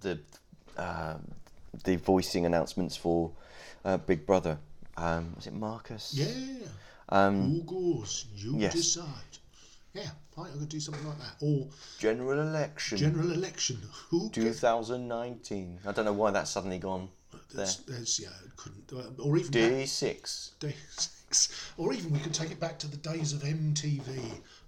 the 0.01 0.19
uh, 0.81 1.15
the 1.85 1.97
voicing 1.97 2.47
announcements 2.47 2.97
for 2.97 3.31
uh, 3.85 3.97
Big 3.99 4.27
Brother. 4.27 4.59
Um, 4.97 5.33
was 5.37 5.47
it 5.47 5.53
Marcus? 5.53 6.13
yeah. 6.15 6.67
Um, 7.09 7.51
Who 7.51 7.63
goes, 7.63 8.27
you 8.37 8.57
yes. 8.57 8.73
decide. 8.73 9.09
Yeah, 9.93 10.03
right, 10.37 10.49
I 10.55 10.59
could 10.59 10.69
do 10.69 10.79
something 10.79 11.05
like 11.07 11.19
that. 11.19 11.45
Or 11.45 11.67
General 11.99 12.41
election. 12.41 12.99
general 12.99 13.33
election. 13.33 13.79
Who 14.11 14.31
gets 14.31 14.61
2019. 14.61 15.81
I 15.85 15.93
don't 15.93 16.05
know 16.05 16.13
why 16.13 16.31
that's 16.31 16.51
suddenly 16.51 16.79
gone 16.79 17.09
there. 17.33 17.41
there's, 17.65 17.77
there's, 17.79 18.21
yeah, 18.21 18.29
it 18.45 18.57
couldn't. 18.57 18.93
Uh, 18.93 19.23
or 19.23 19.37
even 19.37 19.51
D6. 19.51 20.59
that, 20.61 20.69
day 20.69 20.75
six. 20.91 21.73
Or 21.77 21.93
even 21.93 22.13
we 22.13 22.21
could 22.21 22.35
take 22.35 22.53
it 22.53 22.61
back 22.61 22.79
to 22.81 22.89
the 22.89 22.97
days 22.99 23.33
of 23.33 23.43
MTV 23.43 24.07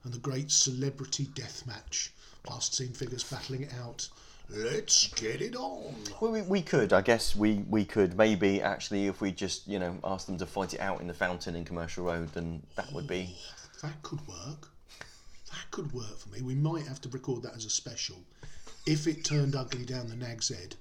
and 0.04 0.12
the 0.12 0.18
great 0.18 0.50
celebrity 0.50 1.28
death 1.34 1.64
match. 1.66 2.12
Plasticine 2.42 2.92
figures 2.92 3.22
battling 3.22 3.62
it 3.62 3.74
out. 3.80 4.08
Let's 4.54 5.08
get 5.14 5.40
it 5.40 5.56
on. 5.56 5.94
Well, 6.20 6.32
we, 6.32 6.42
we 6.42 6.62
could, 6.62 6.92
I 6.92 7.00
guess 7.00 7.34
we, 7.34 7.64
we 7.70 7.84
could 7.84 8.16
maybe 8.18 8.60
actually 8.60 9.06
if 9.06 9.20
we 9.20 9.32
just 9.32 9.66
you 9.66 9.78
know 9.78 9.96
ask 10.04 10.26
them 10.26 10.36
to 10.38 10.46
fight 10.46 10.74
it 10.74 10.80
out 10.80 11.00
in 11.00 11.06
the 11.06 11.14
fountain 11.14 11.56
in 11.56 11.64
Commercial 11.64 12.04
Road, 12.04 12.32
then 12.34 12.62
that 12.76 12.92
would 12.92 13.06
be 13.06 13.34
That 13.82 14.02
could 14.02 14.26
work. 14.28 14.68
That 15.50 15.70
could 15.70 15.92
work 15.92 16.18
for 16.18 16.28
me. 16.28 16.42
We 16.42 16.54
might 16.54 16.86
have 16.86 17.00
to 17.02 17.08
record 17.08 17.42
that 17.44 17.56
as 17.56 17.64
a 17.64 17.70
special. 17.70 18.16
If 18.86 19.06
it 19.06 19.24
turned 19.24 19.54
ugly 19.54 19.84
down 19.84 20.08
the 20.08 20.16
Nag's 20.16 20.48
Head, 20.48 20.76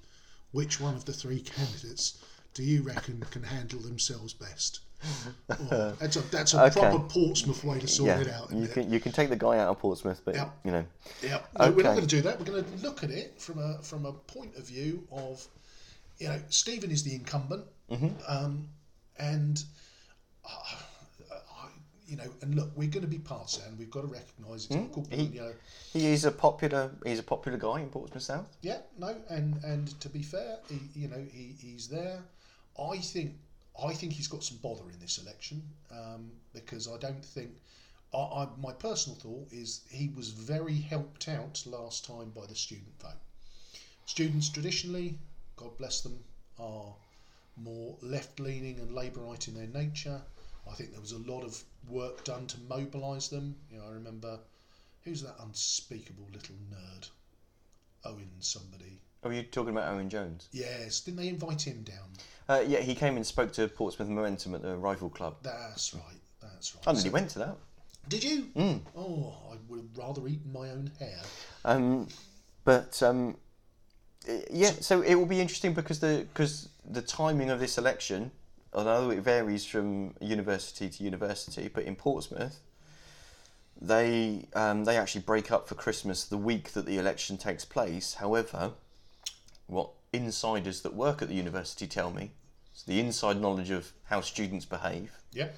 which 0.50 0.80
one 0.80 0.94
of 0.94 1.04
the 1.04 1.12
three 1.12 1.40
candidates 1.40 2.18
do 2.54 2.62
you 2.62 2.82
reckon 2.82 3.24
can 3.30 3.44
handle 3.44 3.80
themselves 3.80 4.34
best? 4.34 4.80
Oh, 5.50 5.96
that's 5.98 6.16
a 6.16 6.20
that's 6.22 6.54
a 6.54 6.62
Okay. 6.64 6.80
proper 6.80 6.98
Portsmouth 7.00 7.64
way 7.64 7.78
to 7.80 7.88
sort 7.88 8.08
yeah. 8.08 8.20
it 8.20 8.28
out. 8.28 8.52
You 8.52 8.64
it? 8.64 8.72
can 8.72 8.90
you 8.92 9.00
can 9.00 9.12
take 9.12 9.28
the 9.28 9.36
guy 9.36 9.58
out 9.58 9.68
of 9.68 9.78
Portsmouth, 9.78 10.20
but 10.24 10.34
Yep. 10.34 10.50
you 10.64 10.70
know 10.70 10.84
Yep. 11.22 11.48
No, 11.58 11.70
we're 11.72 11.82
not 11.82 11.96
going 11.96 12.06
to 12.06 12.16
do 12.16 12.22
that. 12.22 12.38
We're 12.38 12.46
going 12.46 12.64
to 12.64 12.76
look 12.86 13.02
at 13.04 13.10
it 13.10 13.40
from 13.40 13.58
a 13.58 13.78
from 13.82 14.06
a 14.06 14.12
point 14.12 14.56
of 14.56 14.66
view 14.66 15.06
of, 15.12 15.46
you 16.18 16.28
know, 16.28 16.40
Stephen 16.48 16.90
is 16.90 17.02
the 17.02 17.14
incumbent, 17.14 17.64
um, 18.28 18.68
and, 19.18 19.62
uh, 20.44 21.68
you 22.06 22.16
know, 22.16 22.30
and 22.42 22.54
look, 22.54 22.70
we're 22.76 22.88
going 22.90 23.02
to 23.04 23.08
be 23.10 23.18
partisan. 23.18 23.76
We've 23.78 23.90
got 23.90 24.02
to 24.02 24.06
recognise 24.06 24.66
it's 24.70 24.92
called, 24.94 25.08
He- 25.12 25.22
you 25.24 25.40
know, 25.40 25.52
he 25.92 26.06
is 26.06 26.24
a 26.24 26.30
popular 26.32 26.90
he's 27.04 27.18
a 27.18 27.22
popular 27.22 27.58
guy 27.58 27.80
in 27.80 27.88
Portsmouth 27.88 28.22
South. 28.22 28.56
yeah, 28.62 28.78
no, 28.98 29.16
and 29.28 29.62
and 29.64 29.98
to 30.00 30.08
be 30.08 30.22
fair, 30.22 30.58
he, 30.68 30.78
you 31.00 31.08
know, 31.08 31.24
he, 31.32 31.54
he's 31.60 31.88
there. 31.88 32.20
I 32.78 32.98
think 32.98 33.32
I 33.80 33.94
think 33.94 34.12
he's 34.12 34.28
got 34.28 34.44
some 34.44 34.58
bother 34.58 34.90
in 34.90 34.98
this 35.00 35.18
election 35.18 35.62
um, 35.90 36.30
because 36.52 36.88
I 36.88 36.98
don't 36.98 37.24
think. 37.24 37.50
I, 38.14 38.18
I, 38.18 38.48
my 38.60 38.72
personal 38.72 39.18
thought 39.18 39.48
is 39.50 39.80
he 39.88 40.08
was 40.08 40.28
very 40.28 40.76
helped 40.76 41.28
out 41.28 41.62
last 41.66 42.04
time 42.04 42.30
by 42.30 42.46
the 42.46 42.54
student 42.54 43.00
vote. 43.00 43.20
Students 44.04 44.50
traditionally, 44.50 45.18
God 45.56 45.76
bless 45.78 46.02
them, 46.02 46.22
are 46.58 46.94
more 47.56 47.96
left 48.02 48.40
leaning 48.40 48.78
and 48.78 48.90
Labourite 48.90 49.48
in 49.48 49.54
their 49.54 49.66
nature. 49.66 50.20
I 50.70 50.74
think 50.74 50.92
there 50.92 51.00
was 51.00 51.12
a 51.12 51.18
lot 51.18 51.42
of 51.42 51.62
work 51.88 52.24
done 52.24 52.46
to 52.48 52.60
mobilise 52.68 53.28
them. 53.28 53.56
You 53.70 53.78
know, 53.78 53.86
I 53.86 53.90
remember 53.90 54.38
who's 55.04 55.22
that 55.22 55.36
unspeakable 55.40 56.28
little 56.32 56.56
nerd, 56.70 57.08
Owen 58.04 58.30
somebody. 58.40 59.00
Oh, 59.24 59.30
you're 59.30 59.44
talking 59.44 59.70
about 59.70 59.92
Owen 59.92 60.08
Jones? 60.10 60.48
Yes, 60.52 61.00
didn't 61.00 61.18
they 61.18 61.28
invite 61.28 61.62
him 61.66 61.82
down? 61.82 62.08
Uh, 62.48 62.64
yeah, 62.66 62.80
he 62.80 62.94
came 62.94 63.16
and 63.16 63.24
spoke 63.24 63.52
to 63.52 63.68
Portsmouth 63.68 64.08
Momentum 64.08 64.54
at 64.54 64.62
the 64.62 64.76
rival 64.76 65.08
club. 65.08 65.36
That's 65.42 65.94
right. 65.94 66.02
That's 66.40 66.74
right. 66.74 66.88
I 66.88 66.92
nearly 66.92 67.08
So- 67.08 67.12
went 67.12 67.30
to 67.30 67.38
that. 67.40 67.56
Did 68.08 68.24
you? 68.24 68.42
Mm. 68.56 68.80
Oh, 68.96 69.36
I 69.52 69.56
would 69.68 69.78
have 69.78 69.96
rather 69.96 70.26
eaten 70.26 70.52
my 70.52 70.70
own 70.70 70.90
hair. 70.98 71.20
Um, 71.64 72.08
but 72.64 73.00
um, 73.00 73.36
i- 74.28 74.44
yeah, 74.50 74.72
so 74.80 75.02
it 75.02 75.14
will 75.14 75.26
be 75.26 75.40
interesting 75.40 75.72
because 75.72 76.00
the 76.00 76.26
because 76.34 76.68
the 76.84 77.00
timing 77.00 77.48
of 77.50 77.60
this 77.60 77.78
election, 77.78 78.32
although 78.72 79.10
it 79.10 79.20
varies 79.20 79.64
from 79.64 80.14
university 80.20 80.90
to 80.90 81.04
university, 81.04 81.68
but 81.68 81.84
in 81.84 81.94
Portsmouth, 81.94 82.58
they 83.80 84.46
um, 84.54 84.84
they 84.84 84.96
actually 84.96 85.20
break 85.22 85.52
up 85.52 85.68
for 85.68 85.76
Christmas 85.76 86.24
the 86.24 86.36
week 86.38 86.72
that 86.72 86.86
the 86.86 86.98
election 86.98 87.38
takes 87.38 87.64
place. 87.64 88.14
However, 88.14 88.72
what 89.72 89.90
insiders 90.12 90.82
that 90.82 90.94
work 90.94 91.22
at 91.22 91.28
the 91.28 91.34
university 91.34 91.86
tell 91.86 92.10
me, 92.10 92.30
so 92.74 92.84
the 92.90 93.00
inside 93.00 93.40
knowledge 93.40 93.70
of 93.70 93.92
how 94.04 94.20
students 94.20 94.64
behave, 94.66 95.10
Yep. 95.32 95.56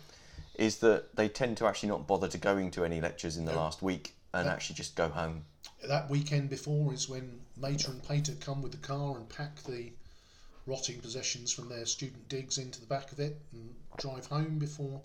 is 0.54 0.78
that 0.78 1.16
they 1.16 1.28
tend 1.28 1.56
to 1.58 1.66
actually 1.66 1.88
not 1.88 2.06
bother 2.06 2.28
to 2.28 2.38
going 2.38 2.70
to 2.70 2.84
any 2.84 3.00
lectures 3.00 3.36
in 3.36 3.44
the 3.44 3.52
No. 3.52 3.58
last 3.58 3.82
week 3.82 4.14
and 4.32 4.46
No. 4.46 4.52
actually 4.52 4.76
just 4.76 4.94
go 4.94 5.08
home. 5.08 5.44
That 5.86 6.08
weekend 6.08 6.48
before 6.48 6.94
is 6.94 7.08
when 7.08 7.40
Mater 7.56 7.90
and 7.90 8.02
Pater 8.02 8.34
come 8.36 8.62
with 8.62 8.72
the 8.72 8.78
car 8.78 9.16
and 9.16 9.28
pack 9.28 9.62
the 9.64 9.92
rotting 10.66 11.00
possessions 11.00 11.52
from 11.52 11.68
their 11.68 11.84
student 11.84 12.28
digs 12.28 12.56
into 12.56 12.80
the 12.80 12.86
back 12.86 13.12
of 13.12 13.20
it 13.20 13.38
and 13.52 13.74
drive 13.98 14.26
home 14.26 14.58
before 14.58 15.02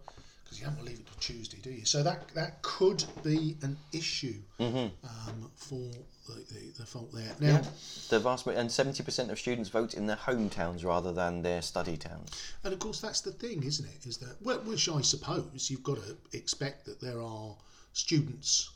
because 0.50 0.60
you 0.60 0.66
don't 0.66 0.76
want 0.78 0.88
to 0.88 0.92
leave 0.92 1.00
it 1.00 1.06
till 1.06 1.36
Tuesday, 1.36 1.58
do 1.62 1.70
you? 1.70 1.86
So 1.86 2.02
that 2.02 2.28
that 2.34 2.62
could 2.64 3.04
be 3.24 3.56
an 3.62 3.78
issue 3.94 4.42
mm-hmm. 4.60 4.88
um, 5.08 5.52
for 5.56 5.92
the, 6.28 6.34
the, 6.54 6.80
the 6.80 6.86
fault 6.86 7.12
there. 7.14 7.36
Now, 7.40 7.48
Yeah. 7.48 7.64
The 8.10 8.20
vast 8.20 8.48
and 8.48 8.72
seventy 8.72 9.04
percent 9.04 9.30
of 9.30 9.38
students 9.38 9.70
vote 9.70 9.94
in 9.94 10.08
their 10.08 10.16
hometowns 10.16 10.84
rather 10.84 11.12
than 11.12 11.44
their 11.44 11.62
study 11.62 11.98
towns. 11.98 12.32
And 12.64 12.74
of 12.74 12.80
course, 12.80 13.00
that's 13.00 13.22
the 13.22 13.32
thing, 13.32 13.64
isn't 13.64 13.86
it? 13.86 14.08
Is 14.08 14.18
that 14.18 14.42
which 14.66 14.90
I 14.90 15.02
suppose 15.02 15.70
you've 15.70 15.84
got 15.84 15.98
to 15.98 16.18
expect 16.34 16.86
that 16.86 17.00
there 17.00 17.22
are 17.22 17.56
students 17.94 18.72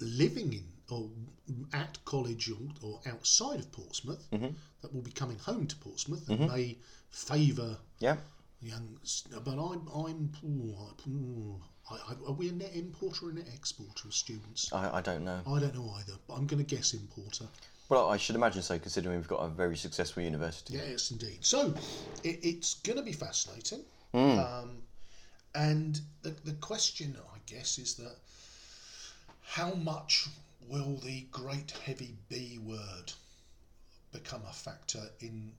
living 0.00 0.52
in 0.52 0.64
or 0.90 1.10
at 1.72 1.98
college 2.04 2.50
or, 2.50 2.56
or 2.82 3.00
outside 3.06 3.60
of 3.60 3.70
Portsmouth 3.72 4.26
mm-hmm. 4.30 4.48
that 4.80 4.94
will 4.94 5.02
be 5.02 5.10
coming 5.10 5.38
home 5.38 5.66
to 5.66 5.76
Portsmouth 5.76 6.28
and 6.28 6.40
mm-hmm. 6.40 6.54
may 6.54 6.78
favour 7.10 7.76
Yeah. 7.98 8.16
Young. 8.60 8.98
But 9.44 9.52
I'm 9.52 9.88
I'm 9.88 10.30
I- 10.42 11.62
I, 11.90 11.94
I, 11.94 12.14
are 12.26 12.32
we 12.32 12.50
a 12.50 12.52
net 12.52 12.72
importer 12.74 13.26
or 13.26 13.30
a 13.30 13.34
net 13.34 13.48
exporter 13.54 14.08
of 14.08 14.14
students? 14.14 14.70
I, 14.72 14.98
I 14.98 15.00
don't 15.00 15.24
know. 15.24 15.40
I 15.46 15.58
don't 15.58 15.74
know 15.74 15.90
either, 15.98 16.12
but 16.26 16.34
I'm 16.34 16.46
going 16.46 16.62
to 16.62 16.76
guess 16.76 16.92
importer. 16.92 17.46
Well, 17.88 18.10
I 18.10 18.18
should 18.18 18.36
imagine 18.36 18.60
so, 18.60 18.78
considering 18.78 19.16
we've 19.16 19.26
got 19.28 19.36
a 19.38 19.48
very 19.48 19.76
successful 19.76 20.22
university. 20.22 20.74
Yes, 20.74 21.10
indeed. 21.10 21.38
So 21.40 21.72
it, 22.22 22.40
it's 22.42 22.74
going 22.74 22.98
to 22.98 23.02
be 23.02 23.12
fascinating. 23.12 23.84
Um, 24.12 24.82
and 25.54 25.98
the, 26.22 26.30
the 26.44 26.52
question, 26.52 27.16
I 27.34 27.38
guess, 27.46 27.78
is 27.78 27.94
that 27.94 28.16
how 29.42 29.72
much 29.72 30.26
will 30.68 30.96
the 30.98 31.22
great 31.30 31.70
heavy 31.86 32.14
B 32.28 32.58
word 32.62 33.12
become 34.12 34.42
a 34.46 34.52
factor 34.52 35.02
in 35.20 35.52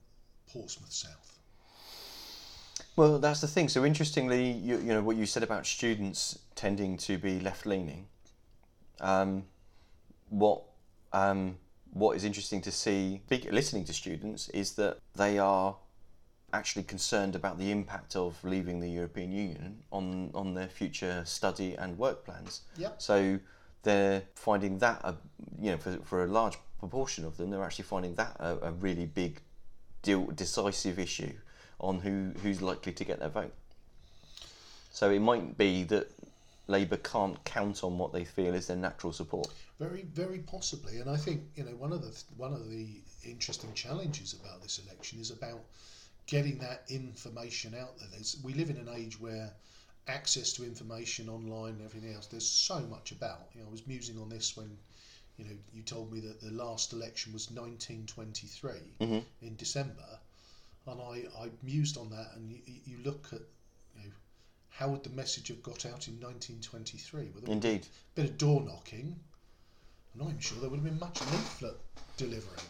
Portsmouth 0.52 0.94
South? 0.94 1.38
Well, 3.00 3.18
that's 3.18 3.40
the 3.40 3.48
thing. 3.48 3.70
So 3.70 3.86
interestingly, 3.86 4.52
you, 4.52 4.78
you 4.80 4.88
know 4.88 5.02
what 5.02 5.16
you 5.16 5.26
said 5.26 5.42
about 5.42 5.66
students 5.66 6.38
tending 6.56 6.98
to 6.98 7.18
be 7.18 7.40
left 7.40 7.66
leaning. 7.66 8.08
Um, 9.00 9.46
what 10.28 10.64
um, 11.14 11.56
what 11.94 12.18
is 12.18 12.26
interesting 12.26 12.60
to 12.60 12.74
see, 12.74 13.22
listening 13.30 13.86
to 13.86 13.94
students, 13.94 14.50
is 14.50 14.74
that 14.74 14.98
they 15.16 15.40
are 15.40 15.78
actually 16.52 16.84
concerned 16.84 17.38
about 17.38 17.58
the 17.58 17.72
impact 17.72 18.18
of 18.18 18.36
leaving 18.44 18.82
the 18.82 18.90
European 18.90 19.32
Union 19.32 19.82
on 19.94 20.30
on 20.34 20.54
their 20.54 20.68
future 20.68 21.24
study 21.24 21.76
and 21.76 21.98
work 21.98 22.26
plans. 22.26 22.64
Yep. 22.76 23.02
So 23.02 23.40
they're 23.84 24.24
finding 24.36 24.78
that 24.80 25.00
a 25.06 25.16
you 25.58 25.72
know 25.72 25.78
for, 25.78 25.98
for 26.04 26.26
a 26.26 26.28
large 26.28 26.58
proportion 26.80 27.24
of 27.24 27.38
them, 27.38 27.50
they're 27.50 27.64
actually 27.64 27.86
finding 27.86 28.16
that 28.16 28.36
a, 28.42 28.58
a 28.62 28.72
really 28.74 29.06
big 29.06 29.40
deal 30.02 30.26
decisive 30.26 31.00
issue 31.00 31.32
on 31.80 32.00
who 32.00 32.32
who's 32.42 32.62
likely 32.62 32.94
to 32.94 33.06
get 33.06 33.20
their 33.20 33.30
vote. 33.30 33.54
So 34.92 35.10
it 35.12 35.20
might 35.20 35.58
be 35.58 35.84
that 35.86 36.12
Labour 36.68 36.98
can't 36.98 37.44
count 37.46 37.84
on 37.84 37.98
what 37.98 38.13
they 38.13 38.26
feel 38.26 38.54
is 38.54 38.68
their 38.68 38.78
natural 38.78 39.12
support. 39.12 39.48
Very, 39.80 40.04
very 40.13 40.39
possibly. 40.39 41.00
And 41.00 41.10
I 41.10 41.18
think 41.18 41.42
you 41.56 41.63
know 41.63 41.72
one 41.72 41.92
of 41.92 42.02
the 42.02 42.24
one 42.38 42.54
of 42.54 42.70
the 42.70 43.02
interesting 43.24 43.74
challenges 43.74 44.34
about 44.34 44.62
this 44.62 44.80
election 44.80 45.20
is 45.20 45.32
about 45.32 45.62
getting 46.28 46.60
that 46.60 46.84
information 46.89 47.74
out 47.74 47.98
there. 47.98 48.08
There's, 48.12 48.38
we 48.44 48.54
live 48.54 48.70
in 48.70 48.78
an 48.78 48.89
age 48.96 49.20
where 49.20 49.52
access 50.08 50.54
to 50.54 50.63
information 50.63 51.30
online 51.30 51.74
and 51.74 51.86
everything 51.86 52.13
else. 52.13 52.28
There's 52.28 52.48
so 52.48 52.80
much 52.82 53.12
about. 53.12 53.50
You 53.54 53.62
know, 53.62 53.68
I 53.68 53.72
was 53.72 53.86
musing 53.88 54.20
on 54.20 54.30
this 54.30 54.56
when 54.58 54.78
you 55.38 55.46
know 55.46 55.56
you 55.74 55.82
told 55.84 56.12
me 56.12 56.20
that 56.22 56.42
the 56.42 56.52
last 56.52 56.94
election 56.94 57.34
was 57.34 57.50
1923 57.52 58.72
mm-hmm. 59.00 59.46
in 59.46 59.56
December, 59.56 60.20
and 60.91 61.02
I 61.02 61.43
I 61.43 61.49
mused 61.63 61.97
on 61.97 62.10
that. 62.12 62.32
And 62.36 62.52
you, 62.52 62.60
you 62.86 62.97
look 63.04 63.28
at 63.32 63.41
you 63.95 64.04
know 64.04 64.12
how 64.69 64.89
would 64.89 65.04
the 65.04 65.10
message 65.12 65.47
have 65.49 65.63
got 65.63 65.86
out 65.86 66.08
in 66.08 66.19
1923? 66.19 67.21
Well, 67.21 67.32
there 67.34 67.41
would 67.41 67.49
Indeed. 67.49 67.88
bit 68.15 68.25
of 68.25 68.38
door 68.38 68.62
knocking. 68.62 69.15
And 70.13 70.21
I'm 70.21 70.28
not 70.28 70.30
even 70.30 70.39
sure 70.39 70.60
there 70.60 70.69
would 70.69 70.78
have 70.78 70.86
been 70.86 70.99
much 70.99 71.21
leaflet 71.21 71.78
delivering. 72.17 72.62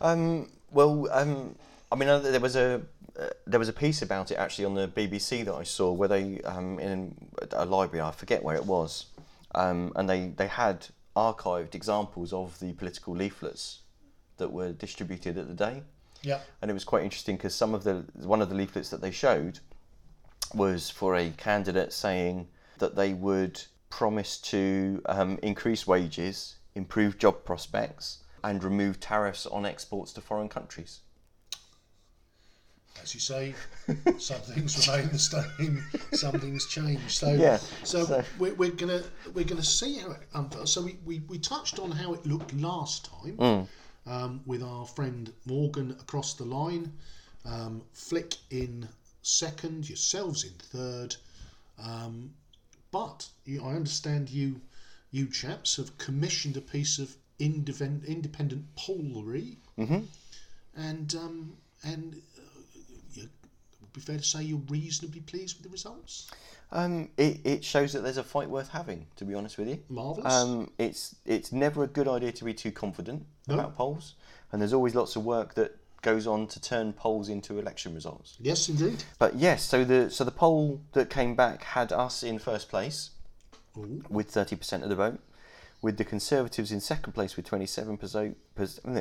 Um, 0.00 0.48
well, 0.70 1.08
um, 1.12 1.54
I 1.90 1.96
mean, 1.96 2.08
uh, 2.08 2.18
there 2.18 2.40
was 2.40 2.56
a 2.56 2.82
uh, 3.18 3.28
there 3.46 3.58
was 3.58 3.68
a 3.68 3.72
piece 3.72 4.02
about 4.02 4.30
it 4.30 4.34
actually 4.34 4.64
on 4.64 4.74
the 4.74 4.88
BBC 4.88 5.44
that 5.44 5.54
I 5.54 5.62
saw 5.62 5.92
where 5.92 6.08
they 6.08 6.40
um, 6.42 6.78
in 6.78 7.14
a 7.52 7.64
library 7.64 8.02
I 8.02 8.10
forget 8.10 8.42
where 8.42 8.56
it 8.56 8.66
was, 8.66 9.06
um, 9.54 9.92
and 9.96 10.08
they 10.08 10.28
they 10.28 10.48
had 10.48 10.88
archived 11.16 11.74
examples 11.74 12.32
of 12.32 12.58
the 12.60 12.72
political 12.74 13.14
leaflets 13.14 13.80
that 14.36 14.52
were 14.52 14.72
distributed 14.72 15.38
at 15.38 15.48
the 15.48 15.54
day. 15.54 15.82
Yeah. 16.26 16.40
and 16.60 16.70
it 16.70 16.74
was 16.74 16.84
quite 16.84 17.04
interesting 17.04 17.36
because 17.36 17.54
some 17.54 17.72
of 17.74 17.84
the 17.84 18.04
one 18.34 18.42
of 18.42 18.48
the 18.48 18.54
leaflets 18.56 18.90
that 18.90 19.00
they 19.00 19.10
showed 19.12 19.60
was 20.54 20.90
for 20.90 21.14
a 21.16 21.30
candidate 21.36 21.92
saying 21.92 22.48
that 22.78 22.96
they 22.96 23.14
would 23.14 23.62
promise 23.90 24.38
to 24.38 25.00
um, 25.06 25.38
increase 25.42 25.86
wages, 25.86 26.56
improve 26.74 27.16
job 27.18 27.44
prospects, 27.44 28.24
and 28.42 28.62
remove 28.64 28.98
tariffs 29.00 29.46
on 29.46 29.64
exports 29.64 30.12
to 30.14 30.20
foreign 30.20 30.48
countries. 30.48 31.00
As 33.02 33.14
you 33.14 33.20
say, 33.20 33.54
some 34.18 34.40
things 34.40 34.88
remain 34.88 35.08
the 35.10 35.18
same, 35.18 35.84
some 36.12 36.40
things 36.40 36.66
change. 36.66 37.16
So, 37.18 37.32
Yeah, 37.34 37.58
so, 37.84 38.04
so- 38.04 38.24
We're, 38.38 38.54
we're 38.54 38.70
gonna 38.72 39.02
we're 39.34 39.44
gonna 39.44 39.62
see 39.62 39.98
how 39.98 40.12
it 40.12 40.20
unfolds. 40.34 40.72
So 40.72 40.82
we, 40.82 40.98
we, 41.04 41.22
we 41.28 41.38
touched 41.38 41.78
on 41.78 41.90
how 41.90 42.14
it 42.14 42.24
looked 42.26 42.52
last 42.54 43.06
time 43.10 43.36
Mm. 43.36 43.66
Um, 44.06 44.40
with 44.46 44.62
our 44.62 44.86
friend 44.86 45.32
Morgan 45.46 45.90
across 45.92 46.34
the 46.34 46.44
line, 46.44 46.92
um, 47.44 47.82
Flick 47.92 48.34
in 48.50 48.88
second, 49.22 49.88
yourselves 49.88 50.44
in 50.44 50.50
third. 50.58 51.16
Um, 51.82 52.30
but 52.90 53.28
you, 53.44 53.62
I 53.64 53.74
understand 53.74 54.30
you 54.30 54.60
you 55.10 55.26
chaps 55.28 55.76
have 55.76 55.96
commissioned 55.98 56.56
a 56.56 56.60
piece 56.60 56.98
of 56.98 57.14
independent 57.38 58.04
independent 58.04 58.64
pollery, 58.76 59.58
Mm-hmm. 59.78 60.00
and 60.76 61.14
um, 61.14 61.56
and 61.84 62.14
uh, 62.38 62.42
you, 63.14 63.22
it 63.24 63.28
would 63.80 63.92
be 63.92 64.00
fair 64.00 64.16
to 64.18 64.24
say 64.24 64.42
you're 64.42 64.62
reasonably 64.68 65.20
pleased 65.20 65.56
with 65.56 65.64
the 65.64 65.70
results. 65.70 66.30
Um, 66.72 67.10
it, 67.16 67.40
it 67.44 67.64
shows 67.64 67.92
that 67.92 68.00
there's 68.02 68.16
a 68.16 68.24
fight 68.24 68.50
worth 68.50 68.70
having, 68.70 69.06
to 69.16 69.24
be 69.24 69.34
honest 69.34 69.56
with 69.58 69.68
you. 69.68 69.78
Marvelous. 69.88 70.32
Um, 70.32 70.70
it's 70.78 71.14
it's 71.24 71.52
never 71.52 71.84
a 71.84 71.86
good 71.88 72.08
idea 72.08 72.32
to 72.32 72.44
be 72.44 72.54
too 72.54 72.72
confident. 72.72 73.26
About 73.54 73.76
polls, 73.76 74.14
and 74.50 74.60
there's 74.60 74.72
always 74.72 74.94
lots 74.94 75.16
of 75.16 75.24
work 75.24 75.54
that 75.54 75.76
goes 76.02 76.26
on 76.26 76.46
to 76.46 76.60
turn 76.60 76.92
polls 76.92 77.28
into 77.28 77.58
election 77.58 77.94
results. 77.94 78.36
yes, 78.40 78.68
indeed. 78.68 79.02
But 79.18 79.36
yes, 79.36 79.64
so 79.64 79.84
the 79.84 80.10
so 80.10 80.24
the 80.24 80.30
poll 80.30 80.80
that 80.92 81.10
came 81.10 81.34
back 81.34 81.62
had 81.62 81.92
us 81.92 82.22
in 82.22 82.38
first 82.38 82.68
place 82.68 83.10
Ooh. 83.76 84.02
with 84.08 84.30
thirty 84.30 84.56
percent 84.56 84.82
of 84.82 84.88
the 84.88 84.94
vote, 84.96 85.20
with 85.82 85.96
the 85.96 86.04
Conservatives 86.04 86.70
in 86.70 86.80
second 86.80 87.12
place 87.12 87.36
with 87.36 87.46
twenty 87.46 87.66
seven 87.66 87.96
percent. 87.96 88.36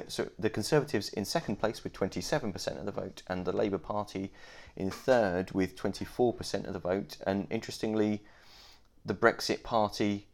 So 0.08 0.29
the 0.39 0.49
Conservatives 0.49 1.10
in 1.10 1.25
second 1.25 1.58
place 1.58 1.84
with 1.84 1.93
twenty 1.93 2.21
seven 2.21 2.51
percent 2.51 2.79
of 2.79 2.86
the 2.86 2.91
vote, 2.91 3.23
and 3.27 3.45
the 3.45 3.51
Labour 3.51 3.77
Party 3.77 4.31
in 4.75 4.89
third 4.89 5.51
with 5.51 5.75
twenty 5.75 6.05
four 6.05 6.34
percent 6.34 6.65
of 6.65 6.73
the 6.73 6.79
vote. 6.79 7.17
And 7.25 7.47
interestingly, 7.49 8.23
the 9.05 9.13
Brexit 9.13 9.63
Party 9.63 10.27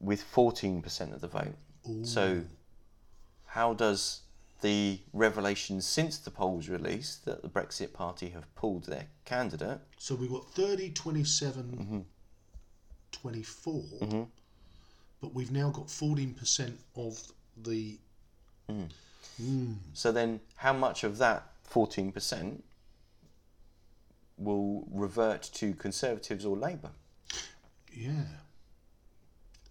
with 0.00 0.22
fourteen 0.22 0.82
percent 0.82 1.14
of 1.14 1.20
the 1.20 1.28
vote. 1.28 1.54
So, 2.02 2.42
how 3.54 3.72
does 3.72 4.22
the 4.62 4.98
revelation 5.12 5.80
since 5.80 6.18
the 6.18 6.30
polls 6.30 6.68
released 6.68 7.24
that 7.24 7.40
the 7.40 7.48
Brexit 7.48 7.92
Party 7.92 8.30
have 8.30 8.52
pulled 8.56 8.86
their 8.86 9.06
candidate. 9.24 9.78
So 9.96 10.16
we've 10.16 10.30
got 10.30 10.50
30, 10.50 10.90
27, 10.90 11.62
Mm-hmm. 11.62 12.00
24, 13.12 13.72
mm-hmm. 13.74 14.22
but 15.20 15.34
we've 15.34 15.52
now 15.52 15.70
got 15.70 15.86
14% 15.86 16.72
of 16.96 17.32
the. 17.56 17.96
Hmm. 18.68 18.82
Hmm. 19.36 19.72
So 19.92 20.10
then, 20.10 20.40
how 20.56 20.72
much 20.72 21.04
of 21.04 21.18
that 21.18 21.46
14% 21.70 22.60
will 24.36 24.84
revert 24.90 25.42
to 25.54 25.74
Conservatives 25.74 26.44
or 26.44 26.56
Labour? 26.56 26.90
Yeah. 27.92 28.24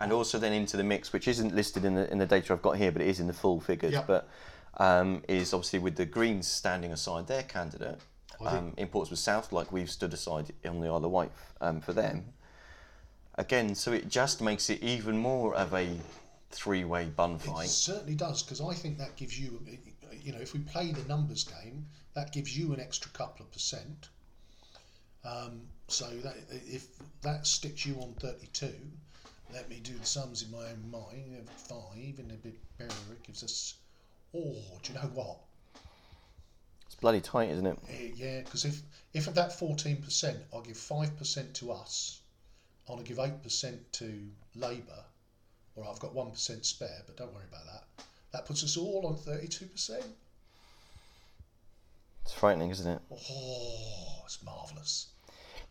And 0.04 0.14
also 0.14 0.38
then 0.38 0.54
into 0.54 0.78
the 0.78 0.84
mix, 0.84 1.14
which 1.14 1.28
isn't 1.28 1.56
listed 1.56 1.86
in 1.86 1.96
the 1.96 2.12
in 2.12 2.18
the 2.18 2.26
data 2.26 2.54
I've 2.54 2.62
got 2.62 2.78
here, 2.78 2.92
but 2.92 3.02
it 3.02 3.08
is 3.08 3.20
in 3.20 3.28
the 3.28 3.34
full 3.34 3.60
figures. 3.60 3.94
Yep. 3.94 4.08
But 4.08 4.30
um, 4.78 5.24
is 5.28 5.54
obviously 5.54 5.80
with 5.80 5.96
the 5.96 6.06
Greens 6.06 6.48
standing 6.48 6.92
aside 6.92 7.28
their 7.28 7.44
candidate 7.44 8.00
um, 8.46 8.74
in 8.78 8.88
Portsmouth 8.88 9.20
South, 9.20 9.52
like 9.52 9.72
we've 9.72 9.90
stood 9.90 10.14
aside 10.14 10.52
on 10.66 10.80
the 10.80 10.88
Isle 10.88 11.06
of 11.06 11.12
Wight 11.12 11.32
um, 11.62 11.80
for 11.82 11.94
them. 11.94 12.26
Again, 13.36 13.76
so 13.76 13.92
it 13.92 14.10
just 14.10 14.42
makes 14.42 14.70
it 14.70 14.84
even 14.84 15.18
more 15.18 15.56
of 15.56 15.74
a 15.74 15.88
three-way 16.52 17.06
bun 17.06 17.40
fight. 17.40 17.66
It 17.66 17.70
certainly 17.70 18.16
does 18.16 18.44
because 18.44 18.62
I 18.62 18.74
think 18.74 19.00
that 19.00 19.16
gives 19.16 19.40
you, 19.40 19.60
you 20.22 20.32
know, 20.34 20.40
if 20.40 20.54
we 20.54 20.60
play 20.60 20.92
the 20.92 21.08
numbers 21.08 21.44
game, 21.44 21.86
that 22.14 22.32
gives 22.32 22.56
you 22.58 22.74
an 22.74 22.80
extra 22.80 23.10
couple 23.12 23.46
of 23.46 23.52
percent. 23.52 24.10
Um, 25.26 25.62
so 25.88 26.10
that 26.24 26.36
if 26.50 26.88
that 27.22 27.48
sticks 27.48 27.86
you 27.86 27.96
on 28.02 28.14
thirty-two, 28.20 28.76
let 29.54 29.70
me 29.70 29.80
do 29.84 29.94
the 29.94 30.06
sums 30.06 30.44
in 30.44 30.52
my 30.52 30.66
own 30.70 30.92
mind. 30.92 31.48
Five 31.56 32.20
and 32.20 32.32
a 32.32 32.36
bit 32.36 32.56
better 32.78 32.94
it 33.12 33.24
gives 33.24 33.44
us. 33.44 33.76
Oh, 34.36 34.56
do 34.82 34.94
you 34.94 35.00
know 35.00 35.12
what? 35.14 35.38
It's 36.86 36.96
bloody 36.96 37.22
tight, 37.22 37.50
isn't 37.50 37.66
it? 37.66 37.78
Eh, 37.90 38.12
yeah, 38.16 38.42
because 38.42 38.66
if 38.66 38.82
if 39.14 39.28
of 39.28 39.36
that 39.36 39.58
fourteen 39.58 40.02
percent, 40.02 40.38
I 40.56 40.60
give 40.62 40.78
five 40.78 41.16
percent 41.18 41.54
to 41.56 41.72
us, 41.72 42.22
I'm 42.88 42.96
gonna 42.96 43.08
give 43.08 43.20
eight 43.20 43.42
percent 43.44 43.80
to 43.94 44.12
Labour, 44.56 45.04
or 45.76 45.88
I've 45.88 46.00
got 46.00 46.14
one 46.14 46.32
percent 46.32 46.66
spare. 46.66 47.04
But 47.06 47.18
don't 47.18 47.34
worry 47.34 47.46
about 47.50 47.66
that. 47.66 48.06
That 48.32 48.46
puts 48.46 48.64
us 48.64 48.78
all 48.78 49.06
on 49.06 49.16
thirty-two 49.16 49.68
percent. 49.68 50.06
It's 52.24 52.34
frightening, 52.34 52.72
isn't 52.72 52.90
it? 52.90 53.02
Oh, 53.12 54.22
it's 54.26 54.42
marvellous. 54.44 55.08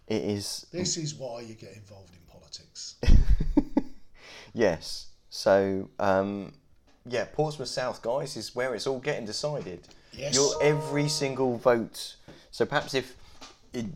It 0.09 0.23
is. 0.23 0.67
This 0.73 0.97
is 0.97 1.15
why 1.15 1.41
you 1.41 1.55
get 1.55 1.75
involved 1.75 2.13
in 2.15 2.21
politics. 2.31 2.97
Yes. 4.55 5.07
So, 5.31 5.89
um, 5.99 6.53
yeah, 7.07 7.25
Portsmouth 7.33 7.69
South, 7.69 8.03
guys, 8.03 8.37
is 8.37 8.55
where 8.55 8.75
it's 8.75 8.87
all 8.87 9.01
getting 9.01 9.27
decided. 9.27 9.89
Yes. 10.13 10.35
Your 10.35 10.51
every 10.63 11.09
single 11.09 11.57
vote. 11.57 12.17
So 12.51 12.67
perhaps 12.67 12.95
if 12.95 13.17
it, 13.73 13.87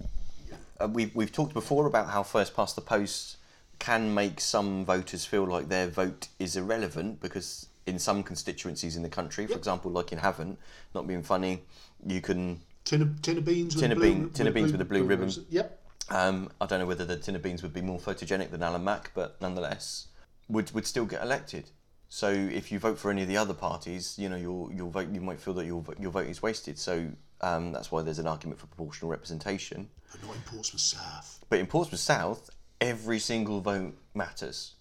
uh, 0.80 0.88
we've 0.88 1.14
we've 1.14 1.32
talked 1.32 1.52
before 1.52 1.86
about 1.86 2.08
how 2.08 2.22
first 2.22 2.56
past 2.56 2.74
the 2.74 2.80
post 2.80 3.36
can 3.78 4.14
make 4.14 4.40
some 4.40 4.84
voters 4.84 5.26
feel 5.26 5.44
like 5.44 5.68
their 5.68 5.86
vote 5.88 6.28
is 6.38 6.56
irrelevant 6.56 7.20
because 7.20 7.66
in 7.86 7.98
some 7.98 8.22
constituencies 8.22 8.96
in 8.96 9.02
the 9.02 9.08
country, 9.08 9.46
for 9.46 9.54
example, 9.56 9.90
like 9.90 10.10
in 10.12 10.18
Havant, 10.18 10.56
not 10.94 11.06
being 11.06 11.22
funny, 11.22 11.62
you 12.06 12.20
can. 12.20 12.60
Tin 12.84 13.02
of, 13.02 13.20
tin 13.20 13.38
of 13.38 13.44
beans 13.44 13.74
with 13.74 13.82
Tin 13.82 13.90
a 13.90 13.94
of 13.94 13.98
blue, 13.98 14.14
bean- 14.14 14.30
tin 14.30 14.46
of 14.46 14.54
beans 14.54 14.72
with 14.72 14.80
a 14.80 14.84
blue 14.84 15.04
ribbon. 15.04 15.30
Yep. 15.50 15.80
Um, 16.08 16.50
I 16.60 16.66
don't 16.66 16.78
know 16.78 16.86
whether 16.86 17.04
the 17.04 17.16
tin 17.16 17.34
of 17.36 17.42
beans 17.42 17.62
would 17.62 17.74
be 17.74 17.82
more 17.82 17.98
photogenic 17.98 18.50
than 18.50 18.62
Alan 18.62 18.84
Mak, 18.84 19.10
but 19.14 19.40
nonetheless, 19.40 20.06
would 20.48 20.72
would 20.72 20.86
still 20.86 21.06
get 21.06 21.22
elected. 21.22 21.70
So 22.08 22.30
if 22.30 22.70
you 22.70 22.78
vote 22.78 22.98
for 22.98 23.10
any 23.10 23.22
of 23.22 23.28
the 23.28 23.36
other 23.36 23.54
parties, 23.54 24.14
you 24.18 24.28
know 24.28 24.36
your 24.36 24.72
your 24.72 24.90
vote 24.90 25.08
you 25.12 25.20
might 25.20 25.40
feel 25.40 25.54
that 25.54 25.66
your 25.66 25.84
your 25.98 26.10
vote 26.10 26.26
is 26.26 26.42
wasted. 26.42 26.78
So 26.78 27.08
um, 27.40 27.72
that's 27.72 27.90
why 27.90 28.02
there's 28.02 28.18
an 28.18 28.26
argument 28.26 28.60
for 28.60 28.66
proportional 28.66 29.10
representation. 29.10 29.88
But 30.12 30.22
not 30.22 30.36
in 30.36 30.42
Portsmouth 30.42 30.80
South. 30.80 31.44
But 31.48 31.58
in 31.58 31.66
Portsmouth 31.66 32.00
South, 32.00 32.50
every 32.80 33.18
single 33.18 33.60
vote 33.60 33.94
matters. 34.14 34.72